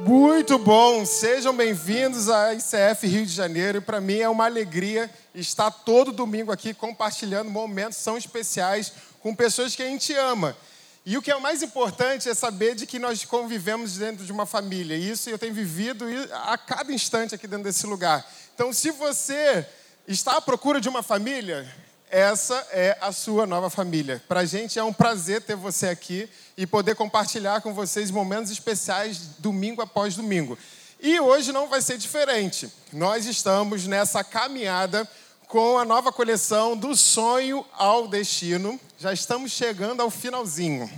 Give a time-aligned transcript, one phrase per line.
[0.00, 3.82] Muito bom, sejam bem-vindos à ICF Rio de Janeiro.
[3.82, 9.74] Para mim é uma alegria estar todo domingo aqui compartilhando momentos tão especiais com pessoas
[9.74, 10.56] que a gente ama.
[11.04, 14.30] E o que é o mais importante é saber de que nós convivemos dentro de
[14.30, 14.96] uma família.
[14.96, 16.04] Isso eu tenho vivido
[16.44, 18.24] a cada instante aqui dentro desse lugar.
[18.54, 19.66] Então, se você
[20.06, 21.66] está à procura de uma família,
[22.10, 24.22] essa é a sua nova família.
[24.28, 28.50] Para a gente é um prazer ter você aqui e poder compartilhar com vocês momentos
[28.50, 30.58] especiais domingo após domingo.
[31.00, 32.72] E hoje não vai ser diferente.
[32.92, 35.08] Nós estamos nessa caminhada
[35.46, 38.80] com a nova coleção do sonho ao destino.
[38.98, 40.90] Já estamos chegando ao finalzinho.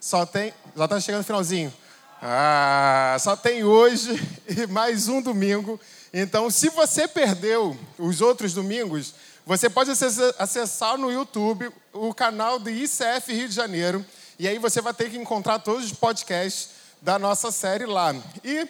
[0.00, 1.72] Só tem, já está chegando o finalzinho.
[2.20, 4.10] Ah, só tem hoje
[4.48, 5.80] e mais um domingo.
[6.14, 9.90] Então, se você perdeu os outros domingos, você pode
[10.38, 14.04] acessar no YouTube o canal do ICF Rio de Janeiro
[14.38, 18.14] e aí você vai ter que encontrar todos os podcasts da nossa série lá.
[18.44, 18.68] E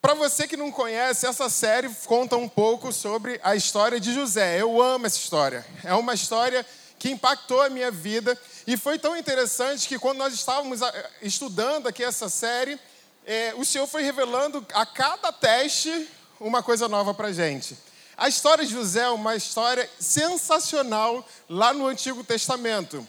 [0.00, 4.60] para você que não conhece, essa série conta um pouco sobre a história de José.
[4.60, 5.66] Eu amo essa história.
[5.82, 6.64] É uma história
[6.98, 11.88] que impactou a minha vida e foi tão interessante que quando nós estávamos ah, estudando
[11.88, 12.78] aqui essa série,
[13.26, 17.76] é, o Senhor foi revelando a cada teste uma coisa nova para gente.
[18.16, 23.06] A história de José é uma história sensacional lá no Antigo Testamento,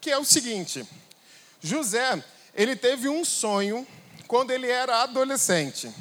[0.00, 0.86] que é o seguinte:
[1.60, 2.22] José,
[2.54, 3.86] ele teve um sonho
[4.28, 5.92] quando ele era adolescente.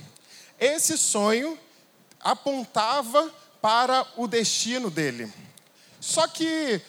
[0.59, 1.57] Esse sonho
[2.19, 5.31] apontava para o destino dele.
[5.99, 6.79] Só que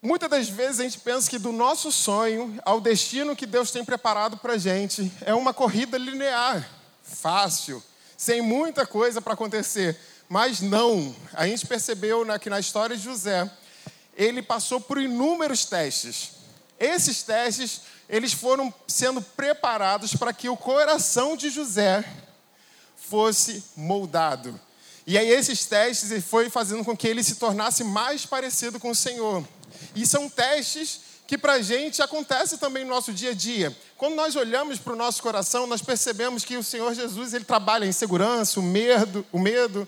[0.00, 3.84] muitas das vezes a gente pensa que do nosso sonho ao destino que Deus tem
[3.84, 6.68] preparado para a gente é uma corrida linear,
[7.02, 7.82] fácil,
[8.16, 9.98] sem muita coisa para acontecer.
[10.32, 13.50] Mas não, a gente percebeu que na história de José,
[14.16, 16.30] ele passou por inúmeros testes.
[16.80, 22.02] Esses testes, eles foram sendo preparados para que o coração de José
[22.96, 24.58] fosse moldado.
[25.06, 28.96] E aí esses testes foi fazendo com que ele se tornasse mais parecido com o
[28.96, 29.46] Senhor.
[29.94, 33.76] E são testes que para a gente acontece também no nosso dia a dia.
[33.98, 37.84] Quando nós olhamos para o nosso coração, nós percebemos que o Senhor Jesus ele trabalha
[37.84, 39.86] em segurança, o medo, o medo,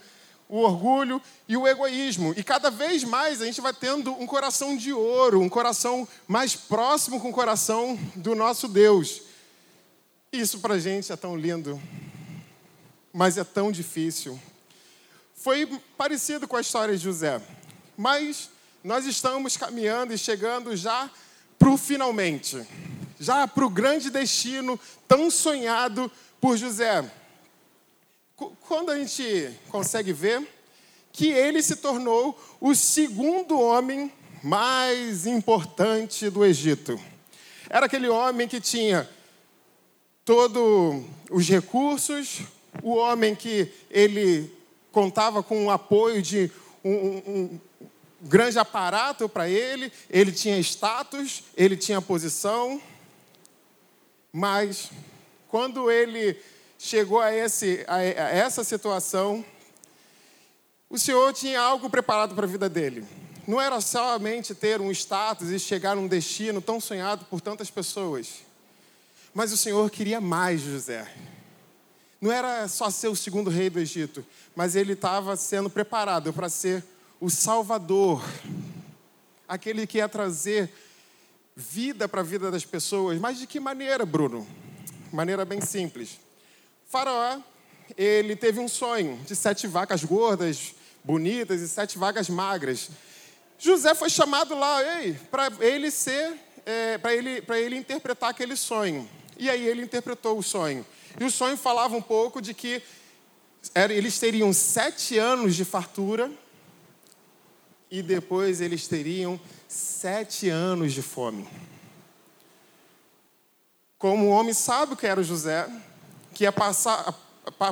[0.49, 2.35] o orgulho e o egoísmo.
[2.37, 6.55] E cada vez mais a gente vai tendo um coração de ouro, um coração mais
[6.55, 9.23] próximo com o coração do nosso Deus.
[10.33, 11.81] Isso para a gente é tão lindo,
[13.13, 14.41] mas é tão difícil.
[15.35, 15.67] Foi
[15.97, 17.41] parecido com a história de José,
[17.97, 18.51] mas
[18.83, 21.11] nós estamos caminhando e chegando já
[21.59, 22.67] para o finalmente,
[23.19, 24.79] já para o grande destino
[25.09, 26.11] tão sonhado
[26.41, 27.11] por José
[28.37, 30.47] quando a gente consegue ver
[31.13, 34.13] que ele se tornou o segundo homem
[34.43, 37.01] mais importante do Egito.
[37.71, 39.09] Era aquele homem que tinha
[40.25, 42.41] todos os recursos,
[42.83, 44.53] o homem que ele
[44.91, 46.51] contava com o apoio de
[46.85, 47.61] um, um, um
[48.21, 52.81] grande aparato para ele, ele tinha status, ele tinha posição,
[54.33, 54.91] mas
[55.49, 56.37] quando ele
[56.85, 59.43] chegou a, esse, a, essa situação,
[60.89, 63.07] o Senhor tinha algo preparado para a vida dele.
[63.47, 68.41] Não era somente ter um status e chegar num destino tão sonhado por tantas pessoas.
[69.33, 71.11] Mas o Senhor queria mais José.
[72.21, 74.25] Não era só ser o segundo rei do Egito,
[74.55, 76.85] mas ele estava sendo preparado para ser
[77.19, 78.23] o Salvador,
[79.49, 80.71] aquele que ia trazer
[81.57, 83.19] vida para a vida das pessoas.
[83.19, 84.47] Mas de que maneira, Bruno?
[85.11, 86.24] Maneira bem simples.
[86.87, 87.41] Faraó,
[87.97, 92.91] ele teve um sonho de sete vacas gordas, bonitas e sete vacas magras.
[93.59, 94.79] José foi chamado lá,
[95.31, 96.35] para ele ser,
[96.65, 99.09] é, para ele, para ele interpretar aquele sonho.
[99.39, 100.85] E aí ele interpretou o sonho.
[101.19, 102.83] E o sonho falava um pouco de que
[103.75, 106.31] eles teriam sete anos de fartura
[107.91, 111.49] e depois eles teriam sete anos de fome.
[113.99, 115.67] Como o homem sábio que era José,
[116.35, 117.15] que ia passar,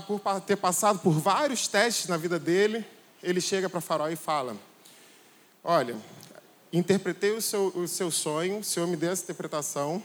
[0.06, 2.84] por ter passado por vários testes na vida dele,
[3.22, 4.56] ele chega para Faraó e fala:
[5.64, 5.96] Olha,
[6.72, 10.02] interpretei o seu, o seu sonho, o Senhor me deu essa interpretação,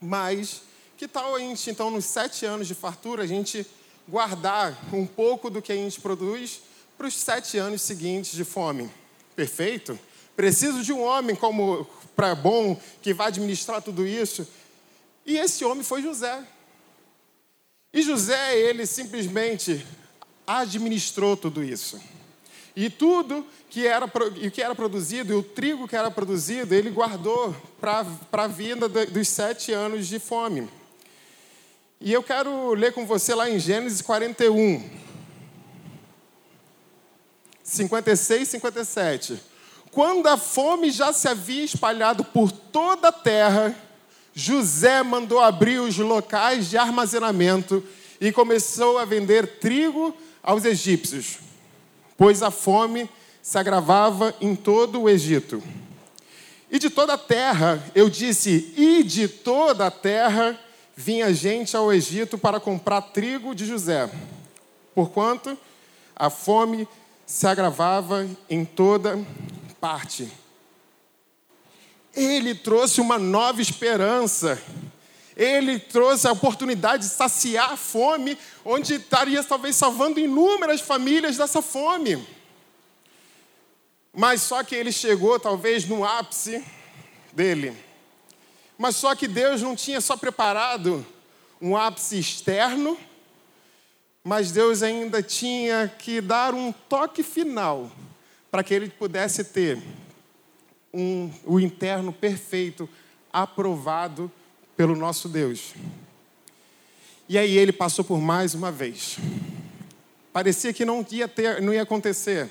[0.00, 0.62] mas
[0.96, 3.66] que tal a gente, então, nos sete anos de fartura, a gente
[4.08, 6.62] guardar um pouco do que a gente produz
[6.96, 8.90] para os sete anos seguintes de fome?
[9.34, 9.98] Perfeito?
[10.36, 14.46] Preciso de um homem como para bom que vai administrar tudo isso.
[15.26, 16.42] E esse homem foi José.
[17.92, 19.86] E José, ele simplesmente
[20.46, 22.00] administrou tudo isso.
[22.74, 24.10] E tudo que era,
[24.52, 29.28] que era produzido, e o trigo que era produzido, ele guardou para a vinda dos
[29.28, 30.68] sete anos de fome.
[32.00, 34.90] E eu quero ler com você lá em Gênesis 41,
[37.62, 39.42] 56 e 57.
[39.90, 43.76] Quando a fome já se havia espalhado por toda a terra,
[44.34, 47.82] José mandou abrir os locais de armazenamento
[48.20, 51.38] e começou a vender trigo aos egípcios,
[52.16, 53.08] pois a fome
[53.42, 55.62] se agravava em todo o Egito.
[56.70, 60.58] E de toda a terra, eu disse, e de toda a terra
[60.96, 64.10] vinha gente ao Egito para comprar trigo de José,
[64.94, 65.58] porquanto
[66.16, 66.88] a fome
[67.26, 69.18] se agravava em toda
[69.80, 70.41] parte.
[72.14, 74.60] Ele trouxe uma nova esperança.
[75.36, 81.62] Ele trouxe a oportunidade de saciar a fome, onde estaria talvez salvando inúmeras famílias dessa
[81.62, 82.26] fome.
[84.12, 86.62] Mas só que ele chegou talvez no ápice
[87.32, 87.74] dele.
[88.76, 91.04] Mas só que Deus não tinha só preparado
[91.60, 92.98] um ápice externo,
[94.22, 97.90] mas Deus ainda tinha que dar um toque final
[98.50, 99.82] para que ele pudesse ter
[100.92, 102.88] um, o interno perfeito,
[103.32, 104.30] aprovado
[104.76, 105.74] pelo nosso Deus.
[107.28, 109.16] E aí ele passou por mais uma vez.
[110.32, 112.50] Parecia que não ia, ter, não ia acontecer,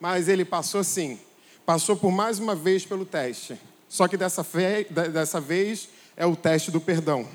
[0.00, 1.18] mas ele passou sim.
[1.66, 3.58] Passou por mais uma vez pelo teste.
[3.88, 7.28] Só que dessa, fe, dessa vez é o teste do perdão.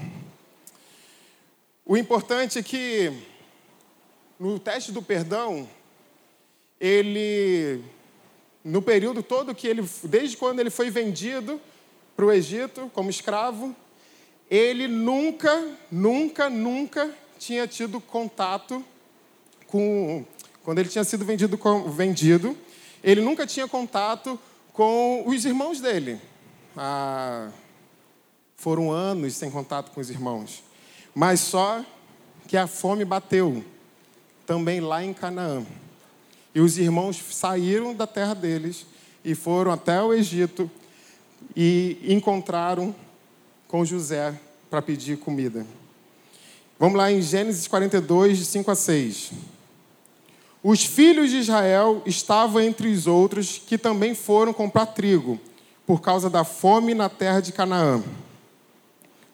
[1.86, 3.13] O importante é que
[4.39, 5.68] no teste do perdão,
[6.80, 7.81] ele
[8.68, 11.60] no período todo que ele, desde quando ele foi vendido
[12.18, 13.74] para o Egito como escravo,
[14.52, 17.10] ele nunca, nunca, nunca
[17.40, 18.84] tinha tido contato
[19.68, 20.25] com,
[20.64, 22.58] quando ele tinha sido vendido, vendido
[23.02, 24.38] ele nunca tinha contato
[24.74, 26.19] com os irmãos dele.
[26.75, 27.50] Ah,
[28.58, 30.62] foram anos sem contato com os irmãos.
[31.16, 31.86] Mas só
[32.50, 33.64] que a fome bateu
[34.46, 35.66] também lá em Canaã.
[36.57, 38.88] E os irmãos saíram da terra deles
[39.24, 40.68] e foram até o Egito
[41.56, 42.95] e encontraram
[43.68, 44.33] com José
[44.68, 45.68] para pedir comida.
[46.80, 49.33] Vamos lá em Gênesis 42, de 5 a 6.
[50.63, 55.39] Os filhos de Israel estavam entre os outros que também foram comprar trigo,
[55.86, 58.04] por causa da fome na terra de Canaã.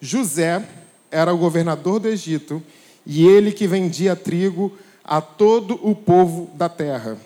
[0.01, 0.67] José
[1.09, 2.61] era o governador do Egito
[3.05, 7.17] e ele que vendia trigo a todo o povo da terra.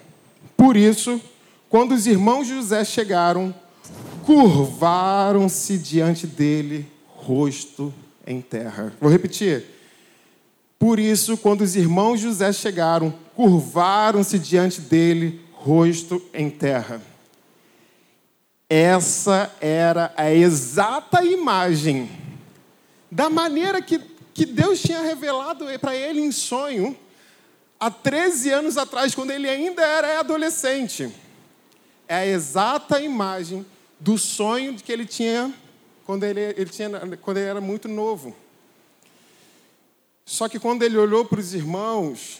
[0.55, 1.21] Por isso,
[1.69, 3.53] quando os irmãos José chegaram,
[4.25, 7.93] curvaram-se diante dele, rosto
[8.25, 8.93] em terra.
[8.99, 9.65] Vou repetir.
[10.79, 17.01] Por isso, quando os irmãos José chegaram, curvaram-se diante dele, rosto em terra.
[18.69, 22.09] Essa era a exata imagem
[23.09, 23.99] da maneira que,
[24.33, 26.95] que Deus tinha revelado para ele em sonho
[27.79, 31.11] há 13 anos atrás, quando ele ainda era adolescente.
[32.07, 33.65] É a exata imagem
[33.99, 35.53] do sonho que ele tinha
[36.05, 36.89] quando ele, ele, tinha,
[37.21, 38.33] quando ele era muito novo.
[40.25, 42.39] Só que quando ele olhou para os irmãos,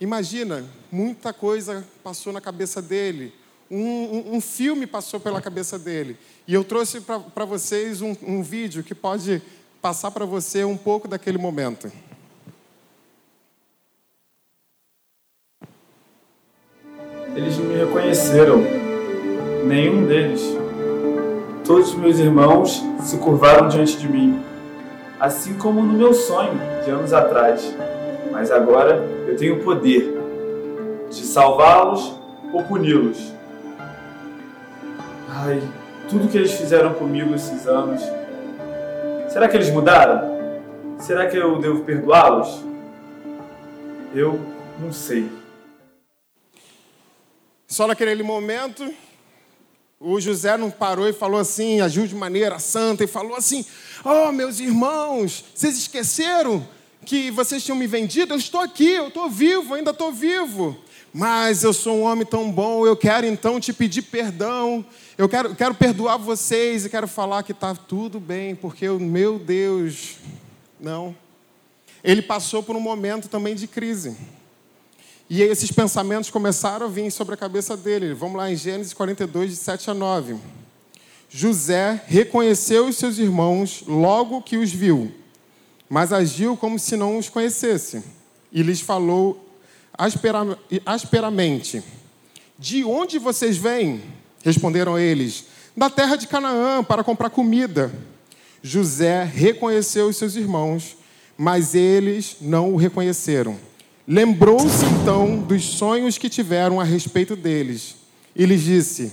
[0.00, 3.34] imagina, muita coisa passou na cabeça dele.
[3.70, 6.16] Um, um, um filme passou pela cabeça dele.
[6.46, 9.42] E eu trouxe para vocês um, um vídeo que pode
[9.82, 11.92] passar para você um pouco daquele momento.
[17.36, 18.62] Eles me reconheceram,
[19.66, 20.56] nenhum deles.
[21.66, 24.42] Todos os meus irmãos se curvaram diante de mim,
[25.20, 27.76] assim como no meu sonho de anos atrás.
[28.32, 30.18] Mas agora eu tenho o poder
[31.10, 32.18] de salvá-los
[32.54, 33.34] ou puni-los.
[35.28, 35.60] Ai,
[36.08, 38.00] tudo que eles fizeram comigo esses anos.
[39.28, 40.22] Será que eles mudaram?
[40.98, 42.64] Será que eu devo perdoá-los?
[44.14, 44.40] Eu
[44.80, 45.28] não sei.
[47.68, 48.94] Só naquele momento,
[49.98, 53.64] o José não parou e falou assim, agiu de maneira santa e falou assim:
[54.04, 56.66] Oh, meus irmãos, vocês esqueceram
[57.04, 58.34] que vocês tinham me vendido?
[58.34, 60.76] Eu estou aqui, eu estou vivo, ainda estou vivo.
[61.12, 64.84] Mas eu sou um homem tão bom, eu quero então te pedir perdão.
[65.16, 69.38] Eu quero, quero perdoar vocês e quero falar que está tudo bem, porque o meu
[69.38, 70.18] Deus.
[70.78, 71.16] Não.
[72.04, 74.16] Ele passou por um momento também de crise.
[75.28, 78.14] E esses pensamentos começaram a vir sobre a cabeça dele.
[78.14, 80.36] Vamos lá em Gênesis 42, de 7 a 9.
[81.28, 85.12] José reconheceu os seus irmãos logo que os viu,
[85.88, 88.04] mas agiu como se não os conhecesse.
[88.52, 89.44] E lhes falou
[90.84, 91.82] asperamente:
[92.56, 94.00] De onde vocês vêm?
[94.44, 97.92] Responderam eles: Da terra de Canaã, para comprar comida.
[98.62, 100.96] José reconheceu os seus irmãos,
[101.36, 103.58] mas eles não o reconheceram.
[104.08, 107.96] Lembrou-se então dos sonhos que tiveram a respeito deles
[108.36, 109.12] e lhes disse: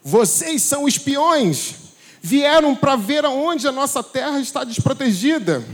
[0.00, 1.74] Vocês são espiões,
[2.22, 5.64] vieram para ver aonde a nossa terra está desprotegida.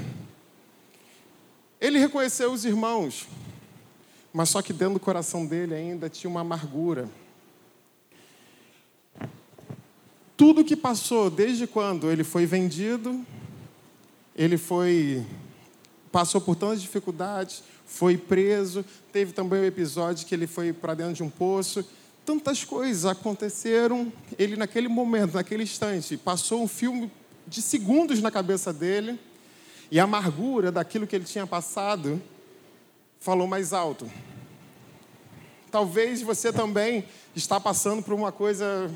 [1.79, 3.27] Ele reconheceu os irmãos,
[4.33, 7.07] mas só que dentro do coração dele ainda tinha uma amargura.
[10.39, 13.25] Tudo que passou desde quando ele foi vendido,
[14.35, 15.23] ele foi
[16.11, 21.15] passou por tantas dificuldades, foi preso, teve também o episódio que ele foi para dentro
[21.15, 21.85] de um poço.
[22.25, 27.11] Tantas coisas aconteceram, ele naquele momento, naquele instante, passou um filme
[27.47, 29.19] de segundos na cabeça dele,
[29.91, 32.21] e a amargura daquilo que ele tinha passado
[33.21, 34.11] falou mais alto.
[35.71, 37.05] Talvez você também
[37.37, 38.91] está passando por uma coisa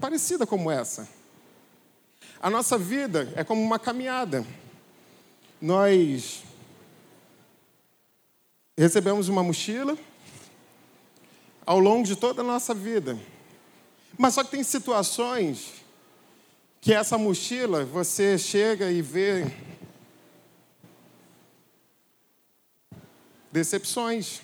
[0.00, 1.08] parecida como essa.
[2.40, 4.44] A nossa vida é como uma caminhada.
[5.60, 6.42] Nós
[8.76, 9.96] recebemos uma mochila
[11.64, 13.18] ao longo de toda a nossa vida.
[14.16, 15.72] Mas só que tem situações
[16.80, 19.46] que essa mochila você chega e vê
[23.52, 24.40] decepções.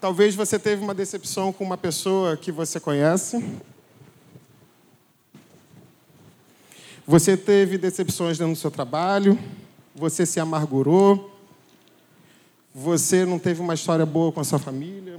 [0.00, 3.44] Talvez você teve uma decepção com uma pessoa que você conhece.
[7.06, 9.36] Você teve decepções dentro do seu trabalho,
[9.94, 11.39] você se amargurou,
[12.74, 15.18] você não teve uma história boa com a sua família,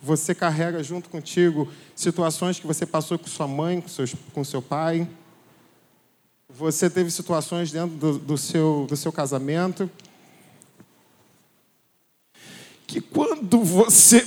[0.00, 4.60] você carrega junto contigo situações que você passou com sua mãe, com, seus, com seu
[4.60, 5.08] pai.
[6.48, 9.90] Você teve situações dentro do, do, seu, do seu casamento.
[12.86, 14.26] Que quando você.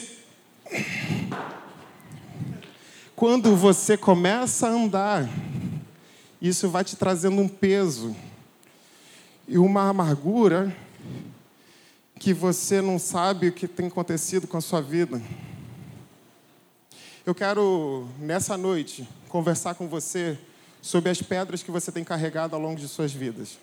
[3.15, 5.29] Quando você começa a andar
[6.41, 8.15] isso vai te trazendo um peso
[9.47, 10.75] e uma amargura
[12.19, 15.21] que você não sabe o que tem acontecido com a sua vida.
[17.25, 20.37] Eu quero, nessa noite, conversar com você
[20.81, 23.57] sobre as pedras que você tem carregado ao longo de suas vidas.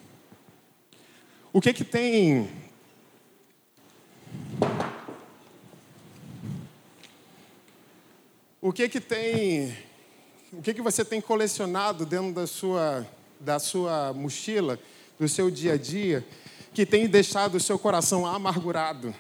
[1.53, 2.51] O que que tem
[8.61, 9.77] O que que tem
[10.53, 13.07] o que, que você tem colecionado dentro da sua,
[13.41, 14.79] da sua mochila,
[15.19, 16.25] do seu dia a dia,
[16.73, 19.15] que tem deixado o seu coração amargurado?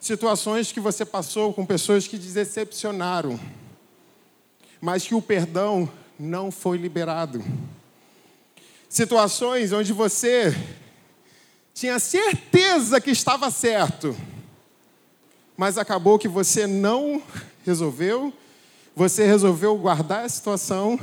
[0.00, 3.38] Situações que você passou com pessoas que te decepcionaram,
[4.80, 7.44] mas que o perdão não foi liberado.
[8.88, 10.56] Situações onde você
[11.74, 14.16] tinha certeza que estava certo,
[15.56, 17.22] mas acabou que você não
[17.64, 18.32] resolveu
[18.98, 20.98] você resolveu guardar a situação,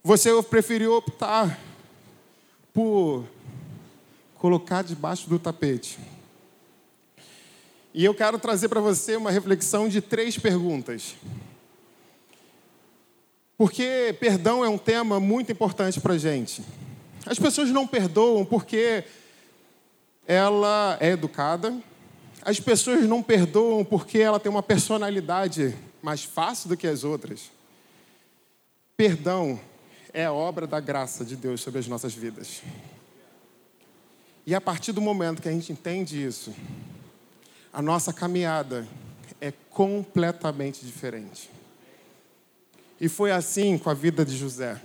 [0.00, 1.58] você preferiu optar
[2.72, 3.24] por
[4.42, 6.00] colocar debaixo do tapete.
[7.94, 11.14] E eu quero trazer para você uma reflexão de três perguntas.
[13.56, 16.60] Porque perdão é um tema muito importante para a gente.
[17.24, 19.04] As pessoas não perdoam porque
[20.26, 21.72] ela é educada,
[22.44, 25.72] as pessoas não perdoam porque ela tem uma personalidade
[26.02, 27.48] mais fácil do que as outras.
[28.96, 29.60] Perdão
[30.12, 32.60] é a obra da graça de Deus sobre as nossas vidas.
[34.46, 36.52] E a partir do momento que a gente entende isso,
[37.72, 38.86] a nossa caminhada
[39.40, 41.48] é completamente diferente.
[43.00, 44.80] E foi assim com a vida de José.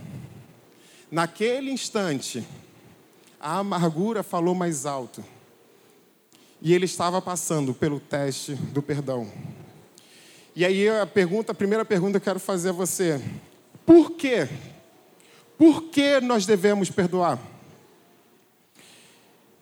[1.09, 2.45] Naquele instante,
[3.39, 5.23] a amargura falou mais alto.
[6.61, 9.31] E ele estava passando pelo teste do perdão.
[10.55, 13.21] E aí a pergunta, a primeira pergunta que eu quero fazer a você:
[13.85, 14.49] por quê?
[15.57, 17.39] Por que nós devemos perdoar?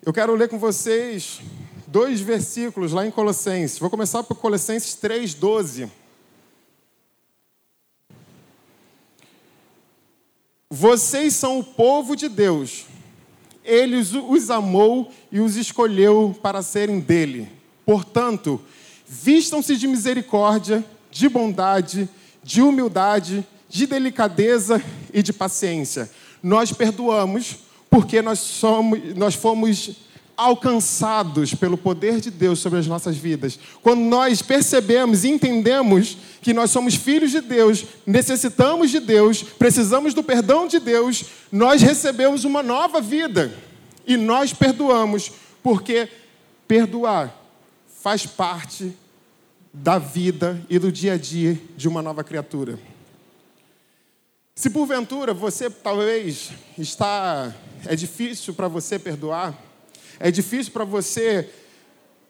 [0.06, 1.40] Eu quero ler com vocês
[1.86, 3.78] dois versículos lá em Colossenses.
[3.78, 5.90] Vou começar por Colossenses 3:12.
[10.70, 12.86] Vocês são o povo de Deus.
[13.62, 17.50] Ele os amou e os escolheu para serem dele.
[17.84, 18.62] Portanto,
[19.08, 22.08] Vistam-se de misericórdia, de bondade,
[22.42, 24.82] de humildade, de delicadeza
[25.14, 26.10] e de paciência.
[26.42, 27.65] Nós perdoamos
[27.96, 29.92] porque nós, somos, nós fomos
[30.36, 33.58] alcançados pelo poder de Deus sobre as nossas vidas.
[33.80, 40.12] Quando nós percebemos e entendemos que nós somos filhos de Deus, necessitamos de Deus, precisamos
[40.12, 43.50] do perdão de Deus, nós recebemos uma nova vida.
[44.06, 46.06] E nós perdoamos, porque
[46.68, 47.34] perdoar
[48.02, 48.94] faz parte
[49.72, 52.78] da vida e do dia a dia de uma nova criatura.
[54.54, 59.54] Se porventura você talvez está é difícil para você perdoar,
[60.18, 61.48] é difícil para você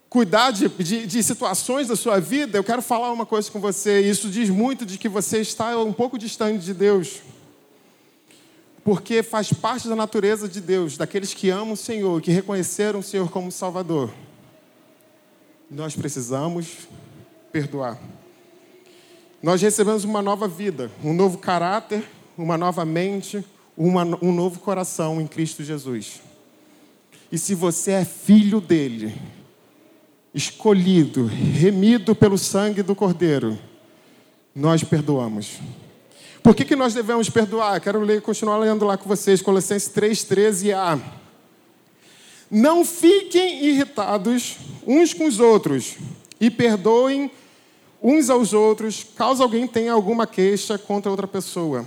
[0.09, 4.01] cuidar de, de, de, situações da sua vida, eu quero falar uma coisa com você.
[4.01, 7.21] Isso diz muito de que você está um pouco distante de Deus.
[8.85, 13.03] Porque faz parte da natureza de Deus, daqueles que amam o Senhor, que reconheceram o
[13.03, 14.13] Senhor como Salvador.
[15.71, 16.87] Nós precisamos
[17.51, 18.01] perdoar.
[19.43, 22.05] Nós recebemos uma nova vida, um novo caráter,
[22.39, 23.45] uma nova mente,
[23.77, 26.21] uma, um novo coração em Cristo Jesus.
[27.31, 29.15] E se você é filho dele,
[30.33, 33.59] escolhido, remido pelo sangue do Cordeiro,
[34.55, 35.59] nós perdoamos.
[36.43, 37.81] Por que, que nós devemos perdoar?
[37.81, 41.01] Quero ler, continuar lendo lá com vocês, Colossenses 3, 13a.
[42.51, 44.57] Não fiquem irritados
[44.87, 45.97] uns com os outros
[46.41, 47.31] e perdoem
[48.01, 51.85] uns aos outros, caso alguém tenha alguma queixa contra outra pessoa.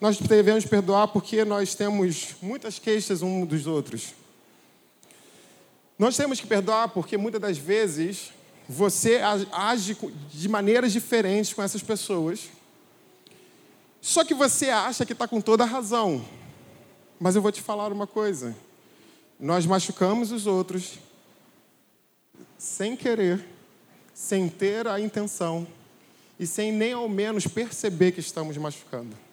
[0.00, 4.14] Nós devemos perdoar porque nós temos muitas queixas uns dos outros.
[5.98, 8.30] Nós temos que perdoar porque muitas das vezes
[8.68, 9.20] você
[9.52, 9.96] age
[10.30, 12.50] de maneiras diferentes com essas pessoas.
[14.00, 16.24] Só que você acha que está com toda a razão.
[17.18, 18.54] Mas eu vou te falar uma coisa.
[19.40, 20.98] Nós machucamos os outros
[22.58, 23.44] sem querer,
[24.12, 25.66] sem ter a intenção
[26.38, 29.25] e sem nem ao menos perceber que estamos machucando.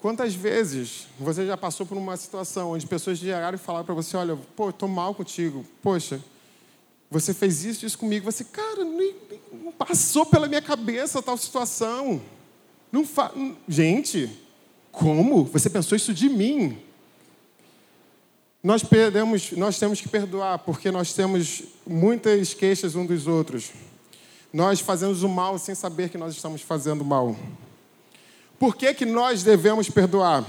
[0.00, 4.16] Quantas vezes você já passou por uma situação onde pessoas chegaram e falaram para você:
[4.16, 5.64] Olha, pô, estou mal contigo.
[5.82, 6.20] Poxa,
[7.10, 8.30] você fez isso, isso comigo.
[8.30, 12.20] Você, cara, nem, nem passou pela minha cabeça tal situação.
[12.90, 13.32] Não fa...
[13.68, 14.30] Gente,
[14.92, 15.44] como?
[15.44, 16.78] Você pensou isso de mim?
[18.62, 23.70] Nós, perdemos, nós temos que perdoar, porque nós temos muitas queixas uns dos outros.
[24.52, 27.36] Nós fazemos o mal sem saber que nós estamos fazendo mal.
[28.58, 30.44] Por que, que nós devemos perdoar?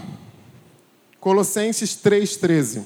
[1.19, 2.83] Colossenses 3,13.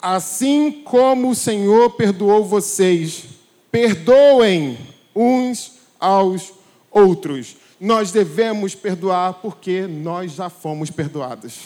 [0.00, 3.24] Assim como o Senhor perdoou vocês,
[3.70, 4.78] perdoem
[5.14, 6.52] uns aos
[6.90, 7.56] outros.
[7.80, 11.62] Nós devemos perdoar porque nós já fomos perdoados.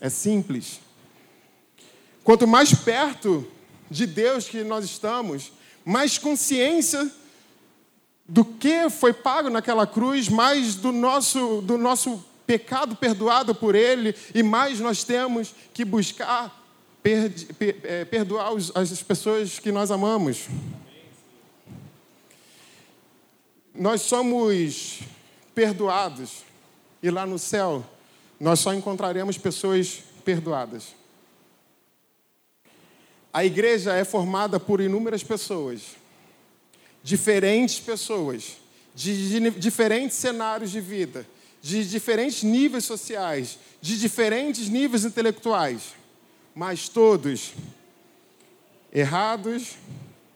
[0.00, 0.80] É simples.
[2.22, 3.46] Quanto mais perto
[3.90, 5.52] de Deus que nós estamos,
[5.84, 7.10] mais consciência
[8.28, 14.14] do que foi pago naquela cruz, mais do nosso, do nosso pecado perdoado por Ele,
[14.34, 16.64] e mais nós temos que buscar
[17.04, 20.48] é, perdoar as pessoas que nós amamos.
[23.74, 25.00] Nós somos
[25.54, 26.42] perdoados,
[27.02, 27.84] e lá no céu
[28.40, 30.94] nós só encontraremos pessoas perdoadas.
[33.32, 35.96] A igreja é formada por inúmeras pessoas
[37.06, 38.56] diferentes pessoas,
[38.92, 41.24] de, de diferentes cenários de vida,
[41.62, 45.94] de diferentes níveis sociais, de diferentes níveis intelectuais,
[46.52, 47.52] mas todos
[48.92, 49.76] errados,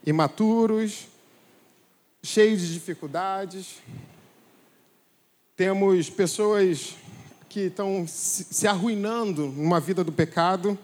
[0.06, 1.08] imaturos,
[2.22, 3.82] cheios de dificuldades.
[5.56, 6.94] Temos pessoas
[7.48, 10.78] que estão se arruinando numa vida do pecado,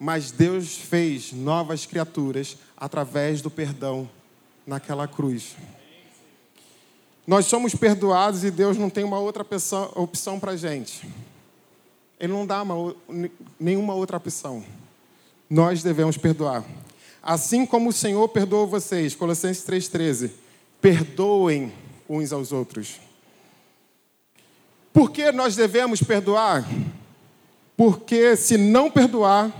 [0.00, 4.08] mas Deus fez novas criaturas através do perdão
[4.66, 5.56] naquela cruz.
[7.26, 9.46] Nós somos perdoados e Deus não tem uma outra
[9.94, 11.08] opção para a gente.
[12.20, 12.94] Ele não dá uma,
[13.58, 14.64] nenhuma outra opção.
[15.48, 16.64] Nós devemos perdoar.
[17.22, 20.30] Assim como o Senhor perdoou vocês, Colossenses 3,13.
[20.80, 21.72] Perdoem
[22.08, 23.00] uns aos outros.
[24.92, 26.68] Por que nós devemos perdoar?
[27.76, 29.50] Porque se não perdoar,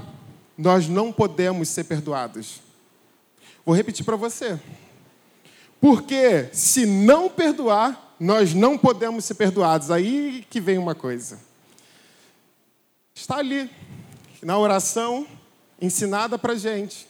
[0.57, 2.61] nós não podemos ser perdoados.
[3.64, 4.61] Vou repetir para você.
[5.85, 9.90] Porque se não perdoar, nós não podemos ser perdoados.
[9.90, 11.38] Aí que vem uma coisa.
[13.14, 13.68] Está ali,
[14.42, 15.27] na oração
[15.79, 17.07] ensinada para gente,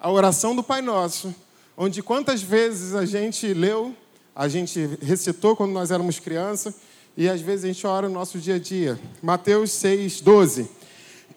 [0.00, 1.34] a oração do Pai Nosso,
[1.76, 3.94] onde quantas vezes a gente leu,
[4.34, 6.76] a gente recitou quando nós éramos crianças,
[7.14, 8.98] e às vezes a gente ora no nosso dia a dia.
[9.22, 10.70] Mateus 6, 12.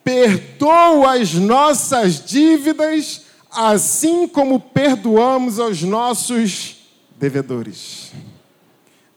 [0.06, 6.78] Perdoa as nossas dívidas assim como perdoamos aos nossos
[7.20, 8.12] devedores.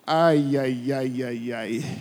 [0.07, 1.99] Ai, ai, ai, ai, ai.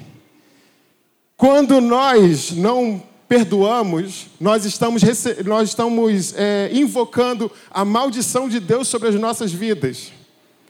[1.37, 5.01] Quando nós não perdoamos, nós estamos,
[5.45, 10.11] nós estamos é, invocando a maldição de Deus sobre as nossas vidas.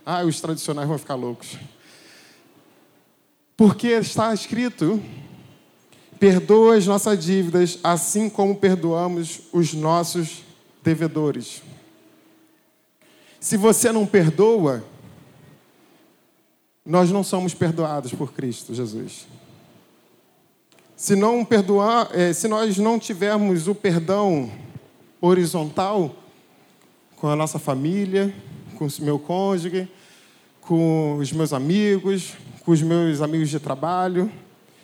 [0.05, 1.57] Ah, os tradicionais vão ficar loucos.
[3.55, 5.01] Porque está escrito:
[6.19, 10.43] perdoa as nossas dívidas, assim como perdoamos os nossos
[10.83, 11.63] devedores.
[13.39, 14.83] Se você não perdoa,
[16.85, 19.25] nós não somos perdoados por Cristo Jesus.
[20.95, 24.49] se não perdoar, é, se nós não tivermos o perdão
[25.19, 26.15] horizontal
[27.17, 28.33] com a nossa família,
[28.75, 29.89] com o meu cônjuge,
[30.61, 34.31] com os meus amigos, com os meus amigos de trabalho,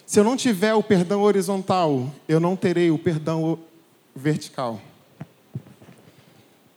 [0.05, 3.59] se eu não tiver o perdão horizontal, eu não terei o perdão
[4.15, 4.81] vertical.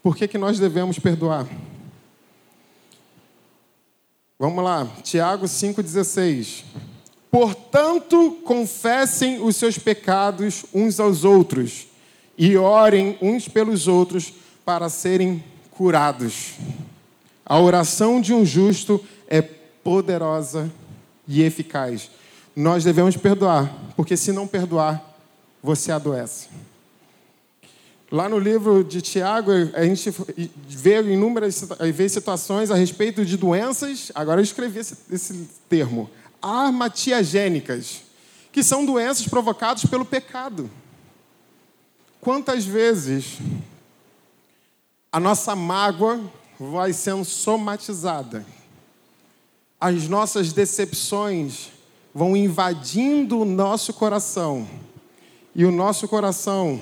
[0.02, 1.46] Por que, que nós devemos perdoar?
[4.38, 6.64] Vamos lá, Tiago 5,16.
[7.30, 11.86] Portanto, confessem os seus pecados uns aos outros
[12.36, 14.34] e orem uns pelos outros
[14.64, 16.54] para serem curados.
[17.46, 20.70] A oração de um justo é poderosa
[21.26, 22.10] e eficaz.
[22.54, 25.16] Nós devemos perdoar, porque se não perdoar,
[25.62, 26.48] você adoece.
[28.12, 30.12] Lá no livro de Tiago, a gente
[30.68, 34.12] vê inúmeras vê situações a respeito de doenças.
[34.14, 36.11] Agora eu escrevi esse, esse termo:
[36.42, 38.03] armatiagênicas,
[38.53, 40.70] que são doenças provocadas pelo pecado.
[42.20, 43.38] Quantas vezes
[45.11, 46.20] a nossa mágoa
[46.61, 48.44] vai sendo somatizada?
[49.81, 51.70] As nossas decepções
[52.14, 54.68] vão invadindo o nosso coração
[55.55, 56.79] e o nosso coração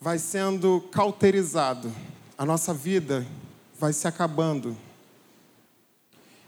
[0.00, 1.92] vai sendo cauterizado,
[2.36, 3.26] a nossa vida
[3.78, 4.76] vai se acabando.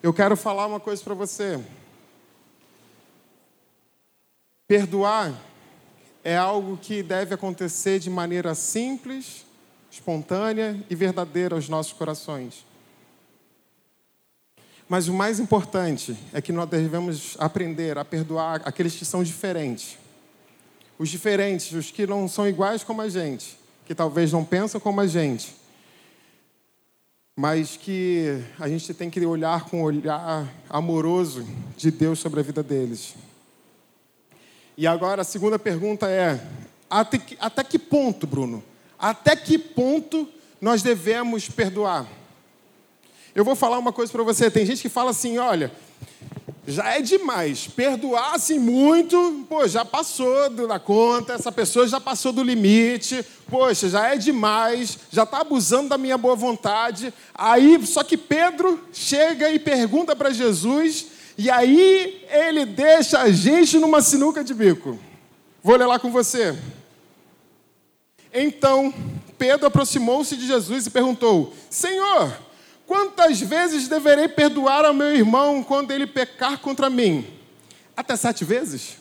[0.03, 1.63] Eu quero falar uma coisa para você.
[4.67, 5.35] Perdoar
[6.23, 9.47] é algo que deve acontecer de maneira simples,
[9.91, 12.67] espontânea e verdadeira aos nossos corações.
[14.89, 19.99] Mas o mais importante é que nós devemos aprender a perdoar aqueles que são diferentes.
[20.99, 23.57] Os diferentes, os que não são iguais como a gente,
[23.87, 25.55] que talvez não pensam como a gente,
[27.37, 32.43] mas que a gente tem que olhar com o olhar amoroso de Deus sobre a
[32.43, 33.15] vida deles.
[34.77, 36.45] E agora a segunda pergunta é:
[36.91, 38.63] até que, até que ponto, Bruno?
[38.99, 40.29] Até que ponto
[40.61, 42.09] nós devemos perdoar?
[43.35, 44.51] Eu vou falar uma coisa para você.
[44.51, 45.71] Tem gente que fala assim: olha,
[46.69, 47.67] já é demais.
[47.67, 53.89] Perdoar assim muito, pô, já passou da conta, essa pessoa já passou do limite, poxa,
[53.89, 57.13] já é demais, já está abusando da minha boa vontade.
[57.35, 61.07] Aí, só que Pedro chega e pergunta para Jesus
[61.39, 64.99] e aí ele deixa a gente numa sinuca de bico.
[65.63, 66.55] Vou ler lá com você.
[68.35, 68.93] Então
[69.39, 72.37] Pedro aproximou-se de Jesus e perguntou: Senhor,
[72.89, 77.25] quantas vezes deverei perdoar ao meu irmão quando ele pecar contra mim?
[77.97, 78.97] Até sete vezes?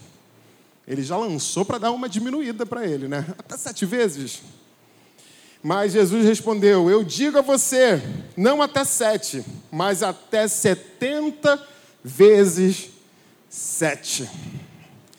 [0.88, 3.26] Ele já lançou para dar uma diminuída para ele, né?
[3.39, 4.43] Até sete vezes.
[5.63, 8.02] Mas Jesus respondeu: Eu digo a você,
[8.36, 11.65] não até sete, mas até setenta
[12.04, 12.91] vezes
[13.50, 14.30] 7.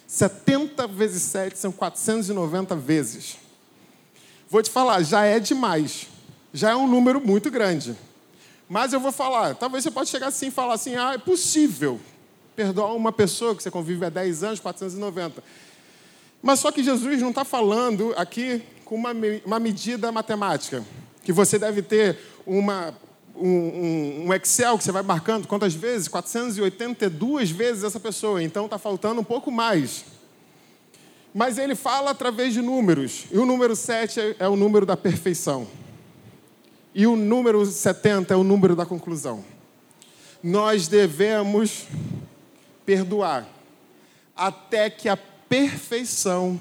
[0.06, 3.36] 70 vezes 7 são 490 vezes.
[4.48, 6.06] Vou te falar, já é demais.
[6.52, 7.96] Já é um número muito grande.
[8.68, 12.00] Mas eu vou falar, talvez você pode chegar assim e falar assim: ah, é possível
[12.54, 15.42] perdoar uma pessoa que você convive há 10 anos, 490.
[16.42, 19.10] Mas só que Jesus não está falando aqui com uma,
[19.44, 20.84] uma medida matemática,
[21.22, 22.94] que você deve ter uma
[23.40, 26.08] um, um, Excel que você vai marcando quantas vezes?
[26.08, 30.04] 482 vezes essa pessoa, então está faltando um pouco mais.
[31.32, 34.96] Mas ele fala através de números, e o número 7 é, é o número da
[34.96, 35.68] perfeição,
[36.98, 39.44] e o número 70 é o número da conclusão.
[40.42, 41.86] Nós devemos
[42.84, 43.46] perdoar
[44.36, 46.60] até que a perfeição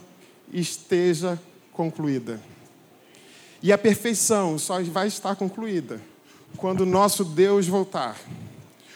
[0.53, 1.41] esteja
[1.73, 2.39] concluída.
[3.63, 5.99] E a perfeição só vai estar concluída
[6.55, 8.15] quando nosso Deus voltar.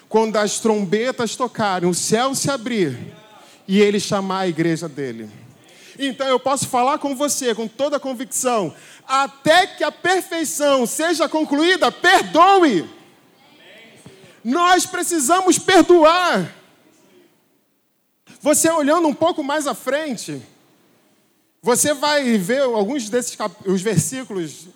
[0.07, 3.15] Quando as trombetas tocarem, o céu se abrir
[3.67, 5.27] e ele chamar a igreja dele.
[5.97, 8.73] Então eu posso falar com você com toda a convicção,
[9.07, 12.89] até que a perfeição seja concluída, perdoe.
[14.43, 16.55] Nós precisamos perdoar.
[18.41, 20.41] Você olhando um pouco mais à frente,
[21.61, 24.67] você vai ver alguns desses os versículos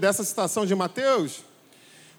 [0.00, 1.48] dessa citação de Mateus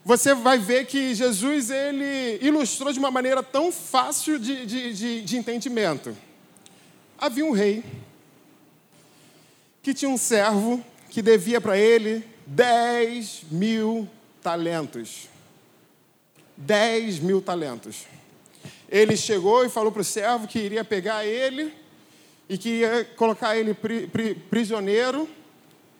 [0.04, 5.22] você vai ver que Jesus ele ilustrou de uma maneira tão fácil de, de, de,
[5.22, 6.16] de entendimento.
[7.18, 7.84] Havia um rei
[9.82, 14.08] que tinha um servo que devia para ele 10 mil
[14.42, 15.28] talentos.
[16.56, 18.06] 10 mil talentos.
[18.88, 21.72] Ele chegou e falou para o servo que iria pegar ele
[22.48, 25.28] e que ia colocar ele pri, pri, prisioneiro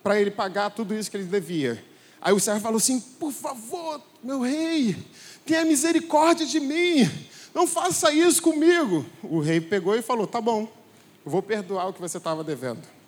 [0.02, 1.82] para ele pagar tudo isso que ele devia.
[2.20, 4.96] Aí o servo falou assim: Por favor, meu rei,
[5.46, 7.08] tenha misericórdia de mim,
[7.54, 9.06] não faça isso comigo.
[9.22, 10.68] O rei pegou e falou: Tá bom,
[11.24, 12.99] eu vou perdoar o que você estava devendo.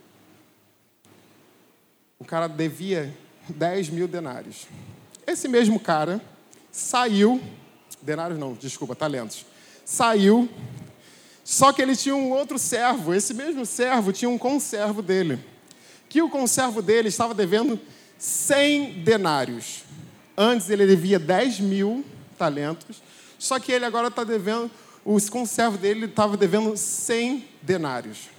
[2.23, 3.13] O cara devia
[3.49, 4.69] 10 mil denários.
[5.27, 6.23] Esse mesmo cara
[6.71, 7.43] saiu,
[8.01, 9.45] denários não, desculpa, talentos,
[9.85, 10.49] saiu,
[11.43, 15.37] só que ele tinha um outro servo, esse mesmo servo tinha um conservo dele,
[16.09, 17.77] que o conservo dele estava devendo
[18.17, 19.83] 100 denários.
[20.39, 22.05] Antes ele devia 10 mil
[22.39, 23.03] talentos,
[23.37, 24.71] só que ele agora está devendo,
[25.05, 28.31] o conservo dele estava devendo 100 denários.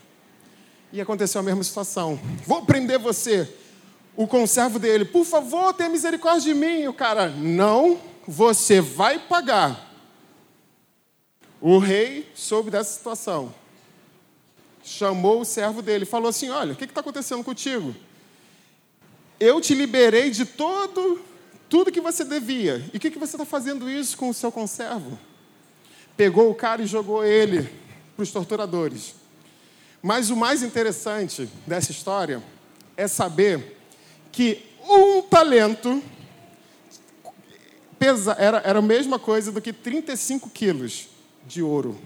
[0.94, 2.18] E aconteceu a mesma situação.
[2.48, 3.58] Vou prender você.
[4.16, 6.82] O conservo dele, por favor, tenha misericórdia de mim.
[6.82, 9.92] E o cara, não, você vai pagar.
[11.60, 13.54] O rei soube dessa situação.
[14.84, 17.96] Chamou o servo dele falou assim: Olha, o que está acontecendo contigo?
[19.40, 21.22] Eu te liberei de todo,
[21.70, 22.86] tudo que você devia.
[22.94, 25.18] E o que, que você está fazendo isso com o seu conservo?
[26.16, 27.68] Pegou o cara e jogou ele
[28.16, 29.16] para os torturadores.
[30.02, 32.44] Mas o mais interessante dessa história
[32.96, 33.78] é saber
[34.34, 36.04] que um talento
[38.00, 41.08] pesa, era, era a mesma coisa do que 35 quilos
[41.48, 41.98] de ouro.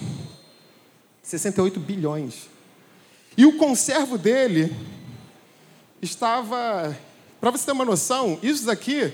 [1.23, 2.49] 68 bilhões.
[3.37, 4.75] E o conservo dele
[6.01, 6.95] estava.
[7.39, 9.13] Para você ter uma noção, isso daqui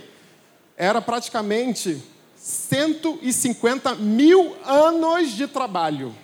[0.76, 2.02] era praticamente
[2.38, 6.16] 150 mil anos de trabalho.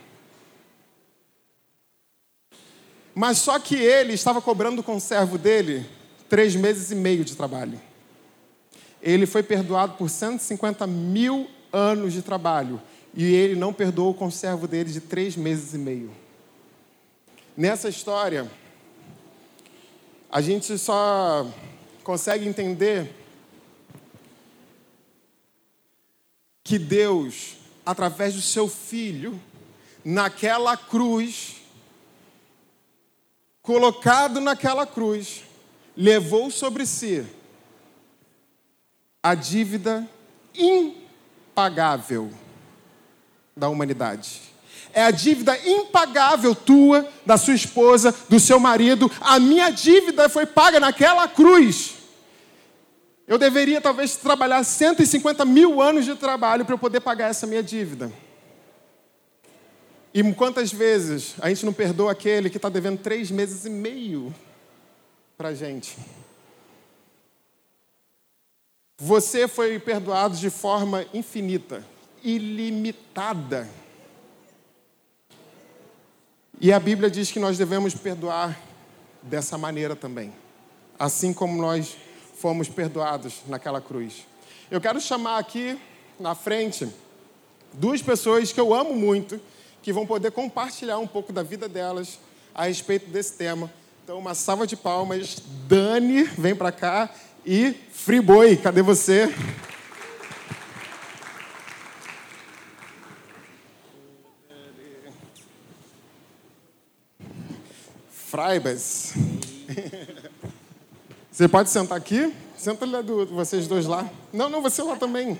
[3.13, 5.96] Mas só que ele estava cobrando o conservo dele
[6.29, 7.79] três meses e meio de trabalho.
[9.01, 12.81] Ele foi perdoado por 150 mil anos de trabalho.
[13.13, 16.11] E ele não perdoou o conservo dele de três meses e meio.
[17.55, 18.49] Nessa história,
[20.29, 21.47] a gente só
[22.03, 23.11] consegue entender
[26.63, 29.39] que Deus, através do seu filho,
[30.03, 31.55] naquela cruz,
[33.61, 35.43] colocado naquela cruz,
[35.97, 37.25] levou sobre si
[39.23, 40.07] a dívida
[40.53, 42.31] impagável
[43.55, 44.41] da humanidade.
[44.93, 49.11] É a dívida impagável tua, da sua esposa, do seu marido.
[49.19, 51.95] A minha dívida foi paga naquela cruz.
[53.27, 57.61] Eu deveria talvez trabalhar 150 mil anos de trabalho para eu poder pagar essa minha
[57.61, 58.11] dívida.
[60.13, 64.33] E quantas vezes a gente não perdoa aquele que está devendo três meses e meio
[65.37, 65.95] para a gente?
[68.99, 71.85] Você foi perdoado de forma infinita,
[72.23, 73.69] ilimitada.
[76.59, 78.59] E a Bíblia diz que nós devemos perdoar
[79.21, 80.33] dessa maneira também,
[80.97, 81.95] assim como nós
[82.39, 84.25] fomos perdoados naquela cruz.
[84.71, 85.79] Eu quero chamar aqui
[86.19, 86.89] na frente
[87.73, 89.39] duas pessoas que eu amo muito,
[89.83, 92.19] que vão poder compartilhar um pouco da vida delas
[92.55, 93.71] a respeito desse tema.
[94.07, 95.35] Então, uma salva de palmas.
[95.67, 97.13] Dani, vem para cá
[97.45, 99.27] e Friboi, cadê você?
[108.09, 109.11] Fraibas.
[111.29, 112.33] Você pode sentar aqui?
[112.57, 114.09] Senta ali do, vocês dois lá.
[114.31, 115.37] Não, não, você lá também.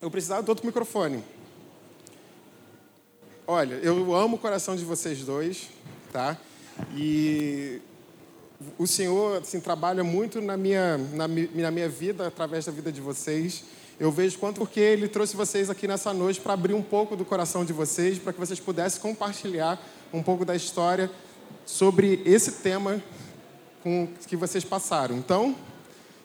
[0.00, 1.24] Eu precisava do outro microfone.
[3.48, 5.68] Olha, eu amo o coração de vocês dois,
[6.12, 6.38] tá?
[6.94, 7.80] E
[8.78, 13.00] o Senhor assim, trabalha muito na minha, na, na minha vida, através da vida de
[13.00, 13.64] vocês.
[13.98, 17.24] Eu vejo quanto porque Ele trouxe vocês aqui nessa noite para abrir um pouco do
[17.24, 19.78] coração de vocês, para que vocês pudessem compartilhar
[20.12, 21.10] um pouco da história
[21.66, 23.02] sobre esse tema
[23.82, 25.16] com, que vocês passaram.
[25.16, 25.54] Então,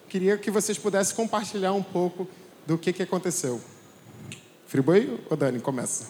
[0.08, 2.26] queria que vocês pudessem compartilhar um pouco
[2.66, 3.60] do que, que aconteceu.
[4.66, 5.60] Friboi ou Dani?
[5.60, 6.06] Começa.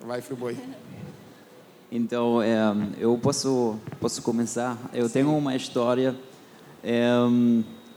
[0.00, 0.58] Vai, Friboi.
[1.92, 2.56] Então, é,
[3.00, 4.78] eu posso posso começar.
[4.94, 6.14] Eu tenho uma história
[6.84, 7.10] é,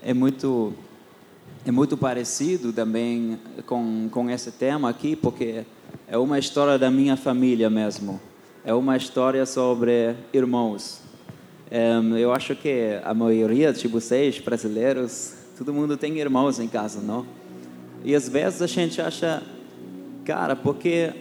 [0.02, 0.74] é muito
[1.64, 5.64] é muito parecido também com com esse tema aqui, porque
[6.08, 8.20] é uma história da minha família mesmo.
[8.66, 11.02] É uma história sobre irmãos.
[11.70, 17.00] É, eu acho que a maioria de vocês brasileiros, todo mundo tem irmãos em casa,
[17.00, 17.28] não?
[18.04, 19.44] E às vezes a gente acha,
[20.26, 21.14] cara, porque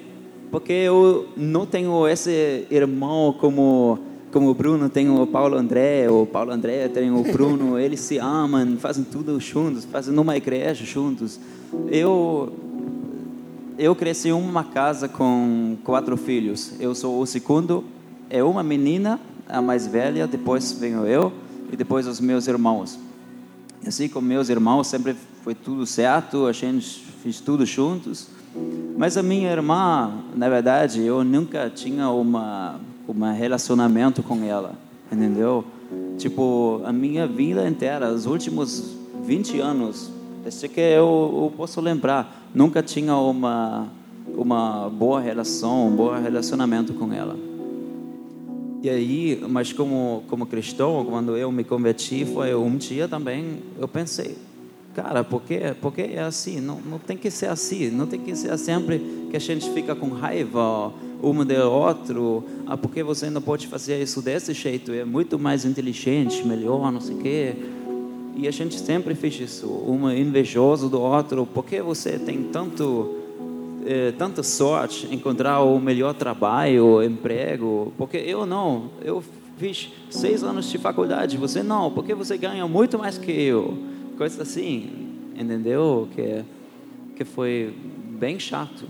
[0.52, 3.98] porque eu não tenho esse irmão como
[4.30, 8.16] como o Bruno tem o Paulo André, o Paulo André tem o Bruno, eles se
[8.16, 11.38] amam, fazem tudo juntos, fazem uma igreja juntos.
[11.88, 12.50] Eu
[13.78, 16.72] eu cresci em uma casa com quatro filhos.
[16.78, 17.84] Eu sou o segundo,
[18.30, 21.32] é uma menina, a mais velha, depois venho eu
[21.70, 22.98] e depois os meus irmãos.
[23.86, 28.28] Assim como meus irmãos, sempre foi tudo certo, a gente fez tudo juntos.
[29.02, 34.74] Mas a minha irmã, na verdade, eu nunca tinha uma uma relacionamento com ela,
[35.10, 35.64] entendeu?
[36.16, 40.08] Tipo, a minha vida inteira, os últimos 20 anos,
[40.44, 43.88] desde que eu, eu posso lembrar, nunca tinha uma
[44.36, 47.36] uma boa relação, um bom relacionamento com ela.
[48.84, 53.88] E aí, mas como como cristão, quando eu me converti, foi um dia também eu
[53.88, 54.38] pensei,
[54.94, 56.60] cara, por que, por que é assim?
[56.60, 59.94] Não, não tem que ser assim, não tem que ser sempre que a gente fica
[59.94, 65.04] com raiva um do outro, ah, porque você não pode fazer isso desse jeito, é
[65.04, 67.54] muito mais inteligente, melhor, não sei o quê.
[68.34, 73.18] E a gente sempre fez isso, um invejoso do outro, porque você tem tanto
[73.86, 79.22] é, tanta sorte encontrar o melhor trabalho, emprego, porque eu não, eu
[79.58, 83.76] fiz seis anos de faculdade, você não, porque você ganha muito mais que eu,
[84.22, 84.88] coisa assim,
[85.36, 86.08] entendeu?
[86.14, 86.44] Que
[87.16, 87.74] que foi
[88.20, 88.84] bem chato.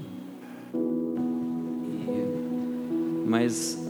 [3.26, 3.82] Mas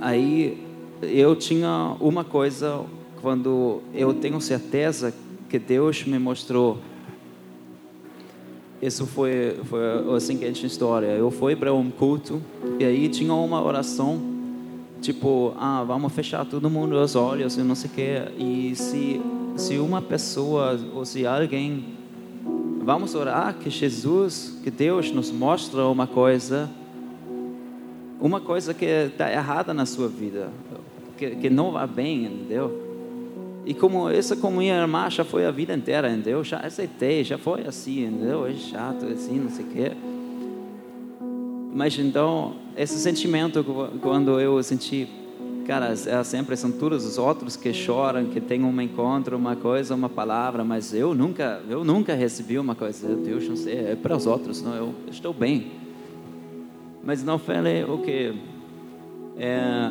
[0.00, 0.66] aí
[1.00, 2.84] eu tinha uma coisa
[3.22, 5.14] quando eu tenho certeza
[5.48, 6.78] que Deus me mostrou.
[8.82, 11.06] Isso foi, foi a seguinte história.
[11.06, 12.42] Eu fui para um culto
[12.80, 14.20] e aí tinha uma oração
[15.00, 18.22] tipo, ah, vamos fechar todo mundo os olhos e não sei o quê.
[18.38, 19.20] E se,
[19.56, 21.84] se uma pessoa ou se alguém,
[22.82, 26.70] vamos orar que Jesus, que Deus nos mostra uma coisa
[28.20, 30.50] uma coisa que está errada na sua vida,
[31.16, 32.88] que, que não vai bem, entendeu?
[33.64, 36.44] E como essa comunhão irmã já foi a vida inteira, entendeu?
[36.44, 38.46] Já aceitei, já foi assim, entendeu?
[38.46, 39.92] É chato, assim, não sei o quê.
[41.72, 43.64] Mas então, esse sentimento,
[44.02, 45.08] quando eu senti,
[45.66, 50.08] cara, sempre são todos os outros que choram, que tem um encontro, uma coisa, uma
[50.08, 54.26] palavra, mas eu nunca, eu nunca recebi uma coisa, Deus não sei, é para os
[54.26, 55.70] outros, não, eu estou bem.
[57.04, 58.36] Mas não falei, ok,
[59.38, 59.90] é,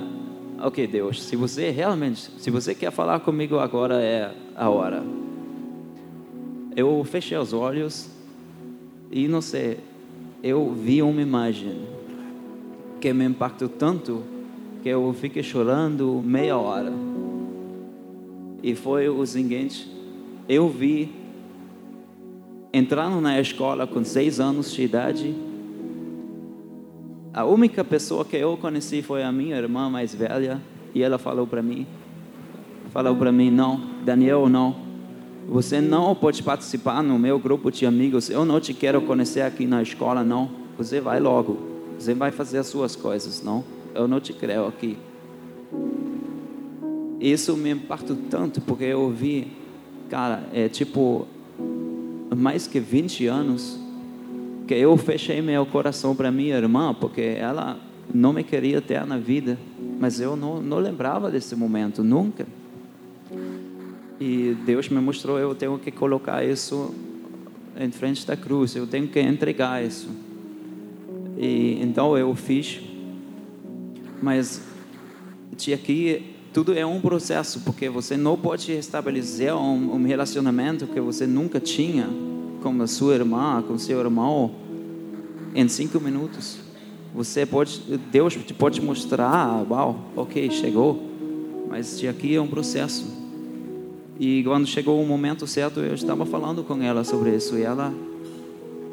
[0.61, 5.01] ok Deus, se você realmente, se você quer falar comigo agora é a hora.
[6.75, 8.09] Eu fechei os olhos
[9.11, 9.79] e não sei,
[10.43, 11.81] eu vi uma imagem
[12.99, 14.23] que me impactou tanto
[14.81, 16.93] que eu fiquei chorando meia hora.
[18.61, 19.89] E foi o seguinte:
[20.47, 21.11] eu vi
[22.71, 25.35] entrando na escola com seis anos de idade
[27.31, 30.59] a única pessoa que eu conheci foi a minha irmã mais velha
[30.95, 31.85] e ela falou para mim,
[32.91, 34.75] falou para mim, não, Daniel, não,
[35.49, 39.65] você não pode participar no meu grupo de amigos, eu não te quero conhecer aqui
[39.65, 41.57] na escola, não, você vai logo,
[41.97, 43.63] você vai fazer as suas coisas, não,
[43.95, 44.95] eu não te creio aqui.
[47.19, 49.51] Isso me impactou tanto porque eu vi,
[50.07, 51.27] cara, é tipo
[52.35, 53.79] mais que 20 anos
[54.67, 57.79] que eu fechei meu coração para minha irmã, porque ela
[58.13, 59.57] não me queria ter na vida,
[59.99, 62.45] mas eu não, não lembrava desse momento, nunca.
[64.19, 66.93] E Deus me mostrou, eu tenho que colocar isso
[67.79, 70.09] em frente da cruz, eu tenho que entregar isso.
[71.37, 72.81] E então eu fiz,
[74.21, 74.61] mas
[75.55, 80.99] tinha que tudo é um processo, porque você não pode estabelecer um, um relacionamento que
[80.99, 82.09] você nunca tinha
[82.61, 84.51] com a sua irmã, com seu irmão,
[85.53, 86.57] em cinco minutos.
[87.13, 91.01] Você pode, Deus pode mostrar, uau, ok, chegou,
[91.69, 93.18] mas aqui é um processo.
[94.19, 97.93] E quando chegou o momento certo, eu estava falando com ela sobre isso e ela,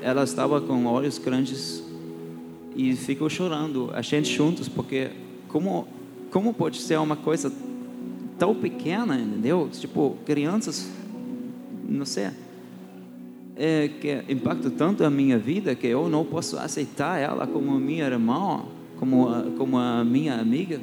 [0.01, 1.83] ela estava com olhos grandes
[2.77, 5.11] e ficou chorando, a gente juntos, porque
[5.49, 5.89] como,
[6.31, 7.53] como pode ser uma coisa
[8.39, 9.69] tão pequena, entendeu?
[9.73, 10.89] Tipo, crianças,
[11.89, 12.29] não sei
[13.57, 18.05] é, que impacta tanto a minha vida que eu não posso aceitar ela como minha
[18.05, 18.63] irmã,
[18.99, 20.79] como como a minha amiga.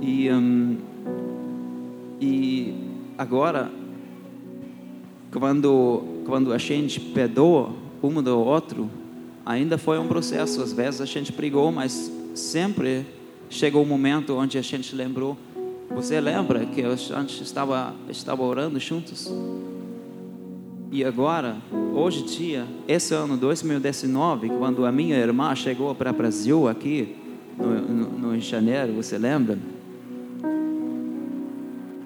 [0.00, 0.76] E um,
[2.20, 2.74] e
[3.16, 3.70] agora
[5.32, 7.70] quando quando a gente perdoa
[8.02, 8.90] um do outro,
[9.44, 10.62] ainda foi um processo.
[10.62, 13.06] Às vezes a gente brigou, mas sempre
[13.48, 15.36] chegou o um momento onde a gente lembrou.
[15.90, 19.32] Você lembra que a gente estava estava orando juntos?
[20.92, 21.56] E agora,
[21.94, 27.16] hoje dia, esse ano 2019, quando a minha irmã chegou para o Brasil aqui,
[27.58, 29.58] no, no, no janeiro, você lembra?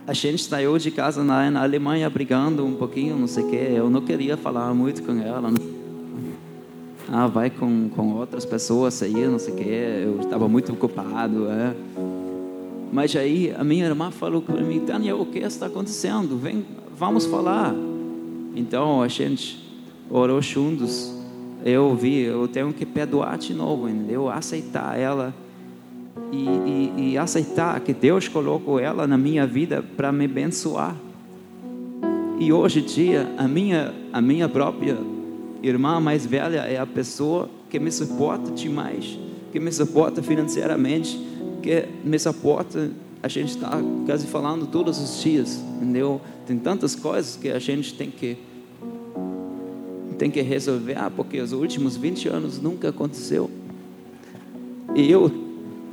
[0.05, 3.69] A gente saiu de casa na, na Alemanha brigando um pouquinho, não sei o quê.
[3.75, 5.53] Eu não queria falar muito com ela.
[7.09, 10.03] Ah, vai com, com outras pessoas aí, não sei o quê.
[10.05, 11.47] Eu estava muito ocupado.
[11.49, 11.75] É.
[12.93, 16.37] Mas aí a minha irmã falou para mim, Daniel, o que está acontecendo?
[16.37, 16.67] Vem,
[16.99, 17.73] vamos falar.
[18.57, 19.63] Então a gente
[20.11, 21.15] orou juntos.
[21.65, 24.29] Eu vi, eu tenho que perdoar de novo, entendeu?
[24.29, 25.33] Aceitar ela
[26.33, 30.97] e, e, e aceitar que Deus colocou ela na minha vida para me abençoar.
[32.41, 34.97] E hoje em dia, a minha, a minha própria
[35.63, 39.19] irmã mais velha é a pessoa que me suporta demais,
[39.53, 41.21] que me suporta financeiramente,
[41.63, 42.91] que me suporta.
[43.23, 43.71] A gente está
[44.07, 46.21] quase falando todos os dias, entendeu?
[46.47, 48.37] Tem tantas coisas que a gente tem que
[50.19, 53.51] tem que resolver, porque os últimos 20 anos nunca aconteceu.
[54.95, 55.42] E eu,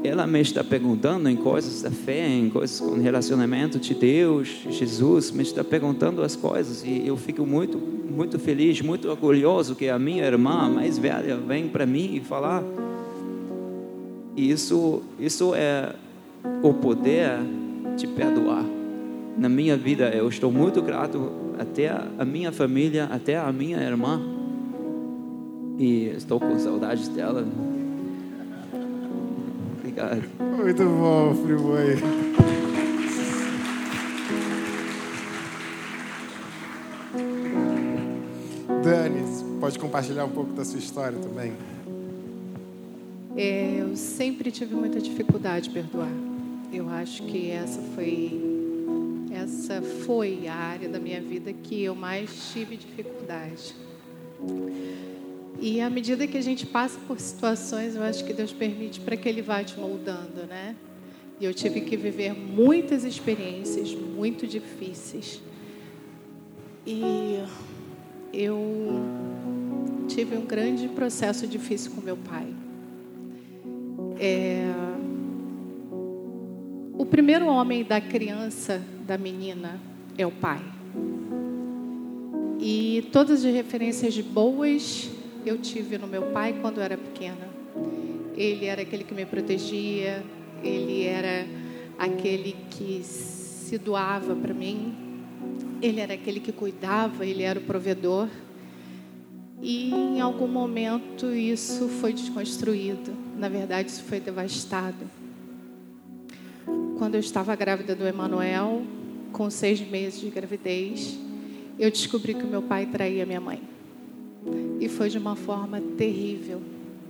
[0.03, 5.31] ela me está perguntando em coisas da fé, em coisas com relacionamento de Deus, Jesus,
[5.31, 9.99] me está perguntando as coisas e eu fico muito, muito feliz, muito orgulhoso que a
[9.99, 12.63] minha irmã mais velha vem para mim e falar.
[14.37, 15.93] E isso, isso é
[16.63, 17.39] o poder
[17.97, 18.63] de perdoar.
[19.37, 24.21] Na minha vida, eu estou muito grato até a minha família, até a minha irmã.
[25.77, 27.45] E estou com saudades dela.
[29.99, 30.23] Obrigado.
[30.39, 31.95] Muito bom, Friboi.
[38.81, 41.53] Dani, pode compartilhar um pouco da sua história também?
[43.35, 46.11] É, eu sempre tive muita dificuldade de perdoar.
[46.71, 48.41] Eu acho que essa foi
[49.31, 53.75] essa foi a área da minha vida que eu mais tive dificuldade.
[55.61, 59.17] E à medida que a gente passa por situações, eu acho que Deus permite para
[59.17, 60.75] que Ele vá te moldando, né?
[61.39, 65.41] E eu tive que viver muitas experiências muito difíceis.
[66.85, 67.39] E
[68.33, 68.57] eu
[70.07, 72.47] tive um grande processo difícil com meu pai.
[74.17, 74.63] É...
[76.97, 79.79] O primeiro homem da criança, da menina,
[80.17, 80.61] é o pai.
[82.59, 85.09] E todas as referências boas
[85.49, 87.49] eu tive no meu pai quando eu era pequena.
[88.37, 90.23] Ele era aquele que me protegia,
[90.63, 91.47] ele era
[91.97, 94.95] aquele que se doava para mim,
[95.81, 98.29] ele era aquele que cuidava, ele era o provedor.
[99.59, 103.11] E em algum momento isso foi desconstruído.
[103.35, 105.09] Na verdade, isso foi devastado.
[106.99, 108.83] Quando eu estava grávida do Emanuel,
[109.31, 111.17] com seis meses de gravidez,
[111.79, 113.78] eu descobri que meu pai traía minha mãe.
[114.79, 116.61] E foi de uma forma terrível,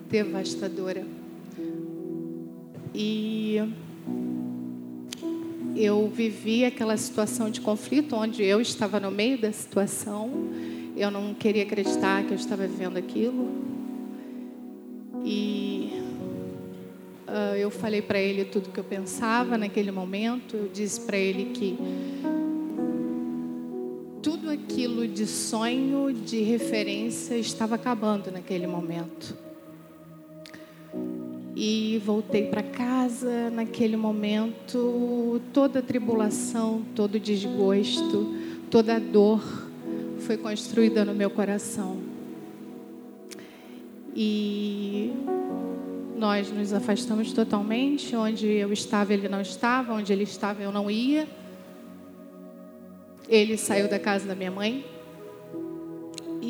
[0.10, 1.06] devastadora.
[2.94, 3.58] E
[5.76, 10.30] eu vivi aquela situação de conflito onde eu estava no meio da situação.
[10.98, 13.48] Eu não queria acreditar que eu estava vivendo aquilo.
[15.24, 15.94] E
[17.28, 20.58] uh, eu falei para ele tudo que eu pensava naquele momento.
[20.58, 21.78] Eu disse para ele que
[25.10, 29.36] de sonho, de referência, estava acabando naquele momento.
[31.56, 38.34] E voltei para casa naquele momento, toda a tribulação, todo o desgosto,
[38.72, 39.44] toda a dor
[40.20, 41.98] foi construída no meu coração.
[44.16, 45.12] E
[46.18, 50.90] nós nos afastamos totalmente, onde eu estava, ele não estava, onde ele estava, eu não
[50.90, 51.28] ia.
[53.28, 54.86] Ele saiu da casa da minha mãe.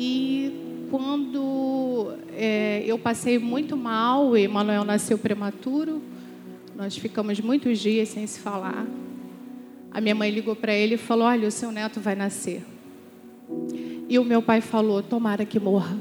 [0.02, 6.00] E quando é, eu passei muito mal, e Emanuel nasceu prematuro,
[6.74, 8.86] nós ficamos muitos dias sem se falar.
[9.90, 12.64] A minha mãe ligou para ele e falou: Olha, o seu neto vai nascer.
[14.08, 15.98] E o meu pai falou: Tomara que morra.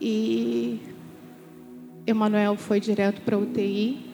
[0.00, 0.80] E
[2.06, 4.07] Emanuel foi direto para a UTI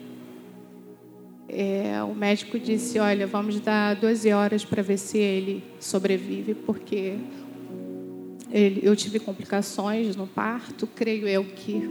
[1.47, 7.17] é, o médico disse: Olha, vamos dar 12 horas para ver se ele sobrevive, porque
[8.51, 11.89] ele, eu tive complicações no parto, creio eu que,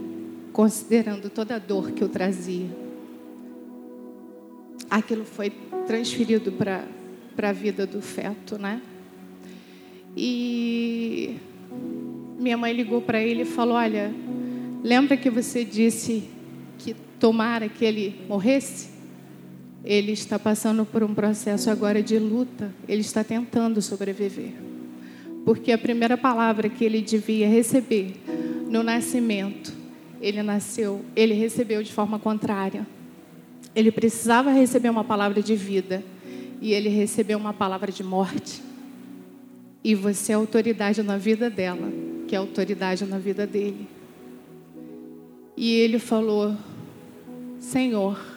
[0.51, 2.67] considerando toda a dor que eu trazia,
[4.89, 5.51] aquilo foi
[5.87, 8.81] transferido para a vida do feto, né?
[10.17, 11.37] E
[12.39, 14.13] minha mãe ligou para ele e falou: Olha,
[14.83, 16.29] lembra que você disse
[16.77, 18.94] que tomara que ele morresse?
[19.85, 24.53] Ele está passando por um processo agora de luta, ele está tentando sobreviver.
[25.45, 28.15] Porque a primeira palavra que ele devia receber
[28.67, 29.71] no nascimento,
[30.19, 32.87] ele nasceu, ele recebeu de forma contrária.
[33.75, 36.03] Ele precisava receber uma palavra de vida
[36.59, 38.63] e ele recebeu uma palavra de morte.
[39.83, 41.91] E você é autoridade na vida dela,
[42.27, 43.87] que é autoridade na vida dele.
[45.55, 46.55] E ele falou:
[47.59, 48.34] Senhor,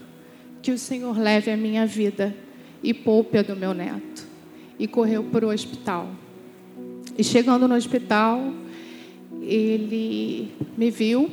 [0.63, 2.35] que o Senhor leve a minha vida
[2.83, 4.27] e poupe a do meu neto.
[4.79, 6.09] E correu para o hospital.
[7.17, 8.53] E chegando no hospital,
[9.43, 11.31] ele me viu,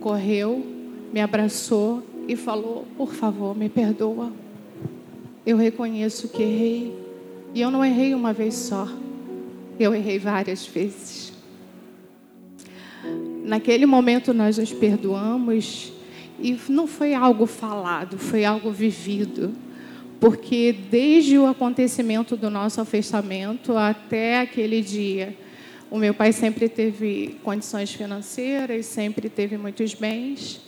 [0.00, 0.64] correu,
[1.12, 4.32] me abraçou e falou: Por favor, me perdoa.
[5.46, 6.94] Eu reconheço que errei.
[7.54, 8.88] E eu não errei uma vez só.
[9.78, 11.32] Eu errei várias vezes.
[13.44, 15.92] Naquele momento nós nos perdoamos
[16.38, 19.52] e não foi algo falado, foi algo vivido.
[20.20, 25.36] Porque desde o acontecimento do nosso afastamento até aquele dia,
[25.90, 30.60] o meu pai sempre teve condições financeiras, sempre teve muitos bens.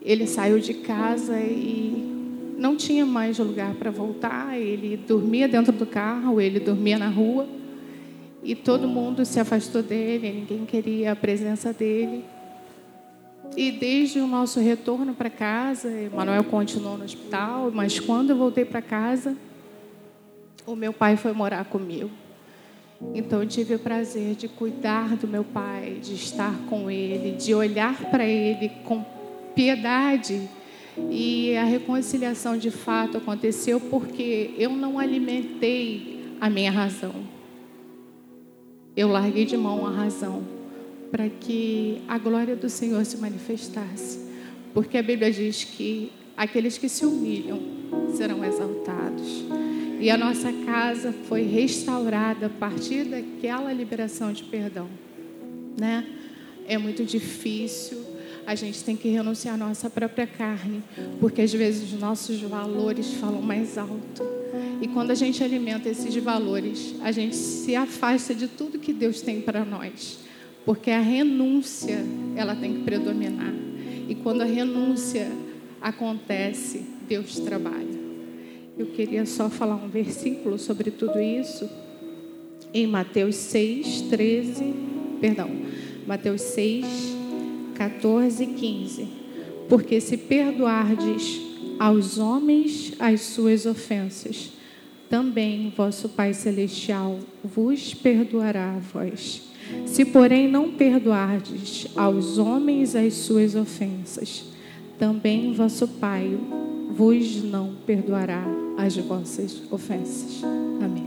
[0.00, 4.58] Ele saiu de casa e não tinha mais lugar para voltar.
[4.58, 7.48] Ele dormia dentro do carro, ele dormia na rua.
[8.42, 12.24] E todo mundo se afastou dele, ninguém queria a presença dele.
[13.54, 18.64] E desde o nosso retorno para casa, Manuel continuou no hospital, mas quando eu voltei
[18.64, 19.36] para casa,
[20.66, 22.10] o meu pai foi morar comigo.
[23.14, 27.54] Então eu tive o prazer de cuidar do meu pai, de estar com ele, de
[27.54, 29.04] olhar para ele com
[29.54, 30.48] piedade.
[31.10, 37.14] E a reconciliação de fato aconteceu porque eu não alimentei a minha razão.
[38.96, 40.55] Eu larguei de mão a razão
[41.16, 44.18] para que a glória do Senhor se manifestasse.
[44.74, 47.58] Porque a Bíblia diz que aqueles que se humilham
[48.14, 49.46] serão exaltados.
[49.98, 54.90] E a nossa casa foi restaurada a partir daquela liberação de perdão,
[55.80, 56.06] né?
[56.68, 58.04] É muito difícil,
[58.46, 60.82] a gente tem que renunciar à nossa própria carne,
[61.18, 64.22] porque às vezes os nossos valores falam mais alto.
[64.82, 69.22] E quando a gente alimenta esses valores, a gente se afasta de tudo que Deus
[69.22, 70.25] tem para nós,
[70.66, 72.04] porque a renúncia,
[72.34, 73.54] ela tem que predominar.
[74.08, 75.30] E quando a renúncia
[75.80, 77.96] acontece, Deus trabalha.
[78.76, 81.70] Eu queria só falar um versículo sobre tudo isso.
[82.74, 84.74] Em Mateus 6, 13,
[85.20, 85.48] perdão,
[86.04, 86.84] Mateus 6,
[87.76, 89.08] 14 e 15.
[89.68, 91.40] Porque se perdoardes
[91.78, 94.50] aos homens as suas ofensas,
[95.08, 99.46] também vosso Pai Celestial vos perdoará a vós.
[99.86, 104.44] Se, porém, não perdoardes aos homens as suas ofensas,
[104.98, 106.38] também vosso Pai
[106.90, 108.44] vos não perdoará
[108.76, 110.42] as vossas ofensas.
[110.82, 111.06] Amém.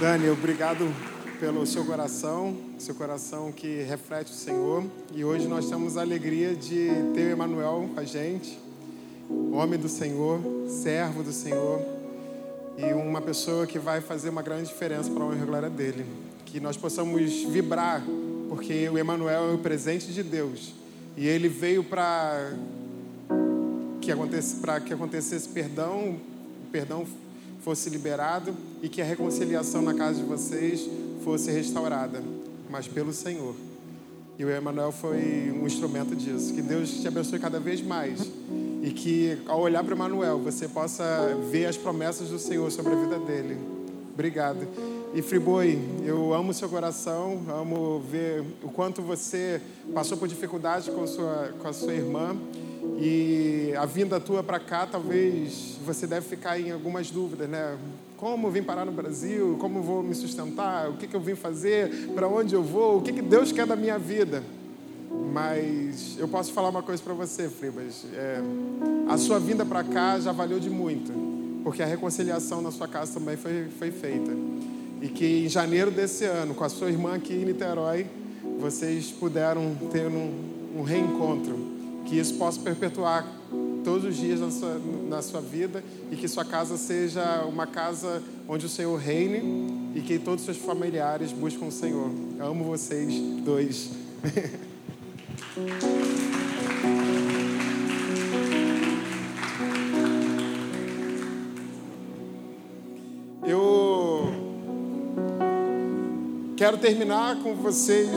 [0.00, 0.92] Dani, obrigado
[1.40, 4.84] pelo seu coração, seu coração que reflete o Senhor.
[5.14, 8.58] E hoje nós temos a alegria de ter o Emanuel com a gente,
[9.52, 11.93] homem do Senhor, servo do Senhor
[12.76, 16.04] e uma pessoa que vai fazer uma grande diferença para a honra e glória dele.
[16.44, 18.02] Que nós possamos vibrar,
[18.48, 20.74] porque o Emanuel é o presente de Deus
[21.16, 22.52] e ele veio para
[24.00, 26.16] que acontecesse, para que acontecesse perdão,
[26.66, 27.06] o perdão
[27.62, 30.88] fosse liberado e que a reconciliação na casa de vocês
[31.22, 32.22] fosse restaurada,
[32.68, 33.54] mas pelo Senhor.
[34.38, 36.52] E o Emanuel foi um instrumento disso.
[36.52, 38.20] Que Deus te abençoe cada vez mais.
[38.84, 42.92] E que ao olhar para o Emanuel, você possa ver as promessas do Senhor sobre
[42.92, 43.56] a vida dele.
[44.12, 44.68] Obrigado.
[45.14, 49.58] E Friboi, eu amo seu coração, amo ver o quanto você
[49.94, 52.36] passou por dificuldade com, sua, com a sua irmã.
[52.98, 57.78] E a vinda tua para cá, talvez você deve ficar em algumas dúvidas, né?
[58.18, 59.56] Como vim parar no Brasil?
[59.58, 60.90] Como vou me sustentar?
[60.90, 62.10] O que, que eu vim fazer?
[62.14, 62.98] Para onde eu vou?
[62.98, 64.42] O que, que Deus quer da minha vida?
[65.32, 68.04] Mas eu posso falar uma coisa para você, Fribas.
[68.12, 68.40] É,
[69.08, 71.12] a sua vinda para cá já valeu de muito,
[71.64, 74.30] porque a reconciliação na sua casa também foi, foi feita.
[75.02, 78.06] E que em janeiro desse ano, com a sua irmã aqui em Niterói,
[78.60, 81.74] vocês puderam ter um, um reencontro.
[82.06, 83.26] Que isso possa perpetuar
[83.82, 88.22] todos os dias na sua, na sua vida e que sua casa seja uma casa
[88.48, 92.10] onde o Senhor reine e que todos os seus familiares buscam o Senhor.
[92.38, 93.12] Eu amo vocês
[93.44, 93.90] dois.
[95.56, 95.62] Eu
[106.56, 108.10] quero terminar com vocês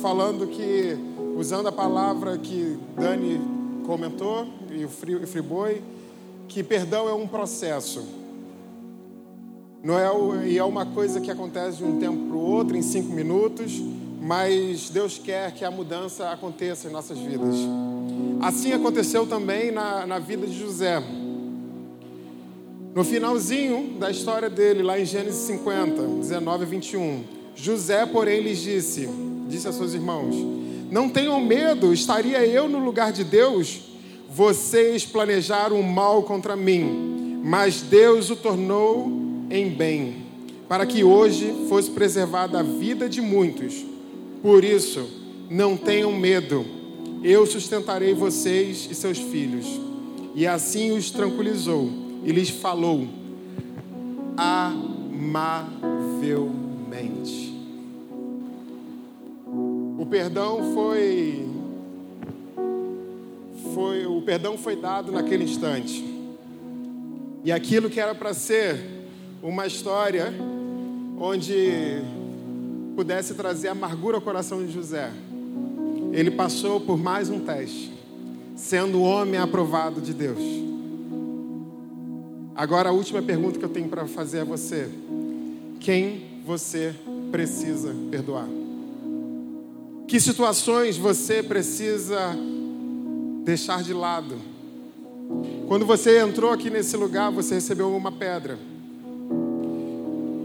[0.00, 0.96] falando que
[1.36, 3.40] usando a palavra que Dani
[3.84, 4.88] comentou e o
[5.26, 5.82] Friboi,
[6.46, 8.06] que perdão é um processo.
[9.82, 12.82] Não é, e é uma coisa que acontece de um tempo para o outro, em
[12.82, 13.82] cinco minutos,
[14.24, 17.56] mas Deus quer que a mudança aconteça em nossas vidas.
[18.40, 21.02] Assim aconteceu também na, na vida de José.
[22.94, 28.62] No finalzinho da história dele, lá em Gênesis 50, 19 a 21, José, porém, lhes
[28.62, 29.06] disse,
[29.46, 30.34] disse a seus irmãos,
[30.90, 33.90] não tenham medo, estaria eu no lugar de Deus?
[34.30, 39.06] Vocês planejaram mal contra mim, mas Deus o tornou
[39.50, 40.24] em bem,
[40.66, 43.92] para que hoje fosse preservada a vida de muitos.
[44.44, 45.08] Por isso,
[45.48, 46.66] não tenham medo,
[47.22, 49.64] eu sustentarei vocês e seus filhos.
[50.34, 51.88] E assim os tranquilizou
[52.22, 53.08] e lhes falou
[54.36, 55.64] amavelmente.
[59.98, 61.48] O perdão foi
[63.72, 66.04] foi o perdão foi dado naquele instante.
[67.42, 69.06] E aquilo que era para ser
[69.42, 70.34] uma história
[71.18, 72.02] onde
[72.94, 75.10] pudesse trazer amargura ao coração de José,
[76.12, 77.92] ele passou por mais um teste,
[78.54, 80.38] sendo homem aprovado de Deus.
[82.54, 84.88] Agora a última pergunta que eu tenho para fazer a você:
[85.80, 86.94] quem você
[87.32, 88.48] precisa perdoar?
[90.06, 92.36] Que situações você precisa
[93.44, 94.36] deixar de lado?
[95.66, 98.58] Quando você entrou aqui nesse lugar, você recebeu uma pedra.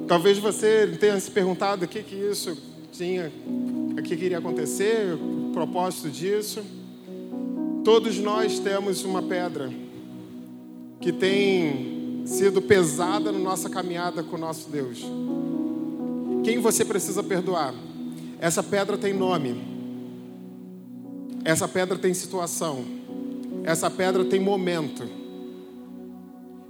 [0.10, 2.58] Talvez você tenha se perguntado o que, que isso
[2.92, 3.32] tinha,
[3.92, 6.64] o que, que iria acontecer, o propósito disso.
[7.84, 9.72] Todos nós temos uma pedra
[11.00, 15.06] que tem sido pesada na nossa caminhada com o nosso Deus.
[16.44, 17.76] Quem você precisa perdoar?
[18.40, 19.62] Essa pedra tem nome.
[21.46, 22.84] Essa pedra tem situação.
[23.64, 25.04] Essa pedra tem momento.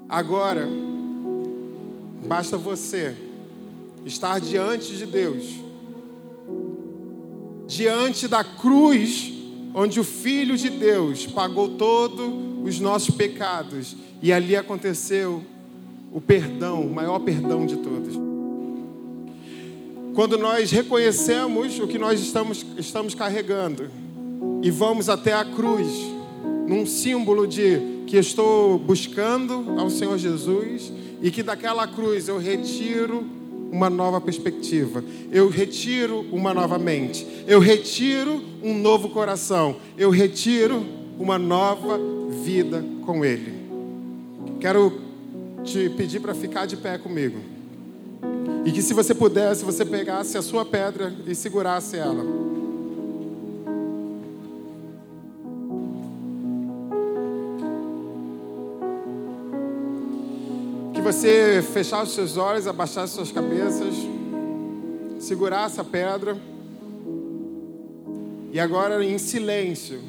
[0.10, 0.68] Agora,
[2.28, 3.29] basta você
[4.06, 5.46] estar diante de Deus,
[7.68, 9.34] diante da cruz,
[9.74, 12.34] onde o Filho de Deus pagou todos
[12.64, 15.44] os nossos pecados, e ali aconteceu
[16.12, 18.16] o perdão, o maior perdão de todos.
[20.14, 23.90] Quando nós reconhecemos o que nós estamos, estamos carregando
[24.62, 25.88] e vamos até a cruz,
[26.68, 30.92] num símbolo de que estou buscando ao Senhor Jesus
[31.22, 33.24] e que daquela cruz eu retiro
[33.72, 40.86] uma nova perspectiva, eu retiro uma nova mente, eu retiro um novo coração, eu retiro
[41.18, 42.00] uma nova
[42.44, 43.54] vida com Ele.
[44.60, 45.00] Quero
[45.64, 47.38] te pedir para ficar de pé comigo.
[48.66, 52.26] E que se você pudesse, você pegasse a sua pedra e segurasse ela.
[61.12, 63.96] Você fechasse os seus olhos, abaixasse suas cabeças,
[65.18, 66.38] segurasse a pedra.
[68.52, 70.00] E agora, em silêncio,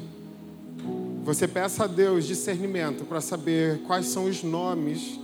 [1.23, 5.19] você peça a Deus discernimento para saber quais são os nomes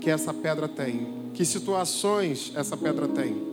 [0.00, 1.08] que essa pedra tem.
[1.34, 3.45] Que situações essa pedra tem?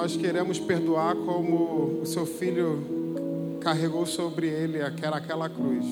[0.00, 5.84] Nós queremos perdoar como o seu filho carregou sobre ele aquela, aquela cruz.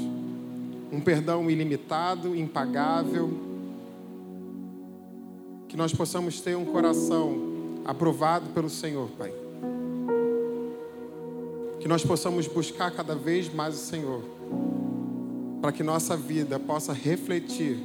[0.91, 3.31] Um perdão ilimitado, impagável.
[5.69, 7.37] Que nós possamos ter um coração
[7.85, 9.31] aprovado pelo Senhor, Pai.
[11.79, 14.23] Que nós possamos buscar cada vez mais o Senhor.
[15.61, 17.77] Para que nossa vida possa refletir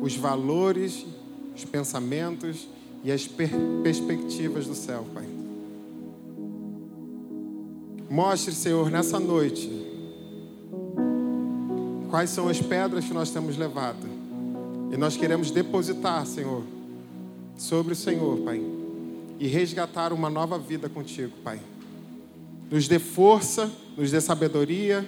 [0.00, 1.04] os valores,
[1.52, 2.68] os pensamentos
[3.02, 3.50] e as per
[3.82, 5.23] perspectivas do céu, Pai.
[8.14, 9.68] Mostre, Senhor, nessa noite,
[12.08, 14.06] quais são as pedras que nós temos levado.
[14.92, 16.62] E nós queremos depositar, Senhor,
[17.56, 18.62] sobre o Senhor, Pai,
[19.40, 21.60] e resgatar uma nova vida contigo, Pai.
[22.70, 25.04] Nos dê força, nos dê sabedoria,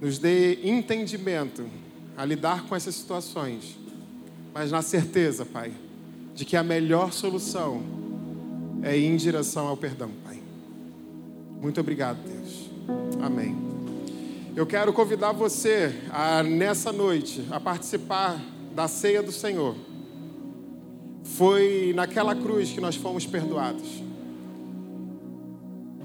[0.00, 1.66] nos dê entendimento
[2.16, 3.76] a lidar com essas situações,
[4.54, 5.72] mas na certeza, Pai,
[6.32, 7.82] de que a melhor solução
[8.84, 10.45] é ir em direção ao perdão, Pai.
[11.60, 12.70] Muito obrigado, Deus.
[13.20, 13.56] Amém.
[14.54, 18.40] Eu quero convidar você a, nessa noite a participar
[18.74, 19.74] da ceia do Senhor.
[21.24, 24.02] Foi naquela cruz que nós fomos perdoados.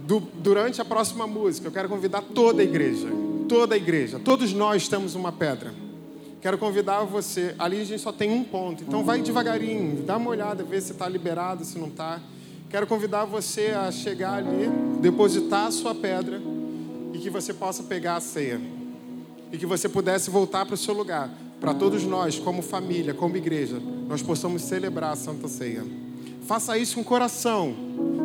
[0.05, 3.07] Du, durante a próxima música, eu quero convidar toda a igreja,
[3.47, 5.73] toda a igreja, todos nós temos uma pedra.
[6.41, 10.31] Quero convidar você, ali a gente só tem um ponto, então vai devagarinho, dá uma
[10.31, 12.19] olhada, vê se está liberado, se não está.
[12.71, 14.69] Quero convidar você a chegar ali,
[15.01, 16.41] depositar a sua pedra
[17.13, 18.61] e que você possa pegar a ceia.
[19.51, 21.29] E que você pudesse voltar para o seu lugar.
[21.59, 25.83] Para todos nós, como família, como igreja, nós possamos celebrar a Santa Ceia.
[26.47, 27.75] Faça isso com coração,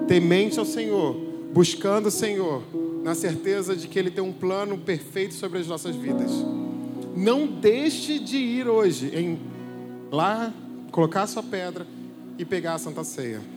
[0.06, 1.16] temente ao Senhor,
[1.52, 2.62] buscando o Senhor,
[3.02, 6.30] na certeza de que Ele tem um plano perfeito sobre as nossas vidas.
[7.16, 9.40] Não deixe de ir hoje em
[10.08, 10.54] lá,
[10.92, 11.84] colocar a sua pedra
[12.38, 13.55] e pegar a Santa Ceia.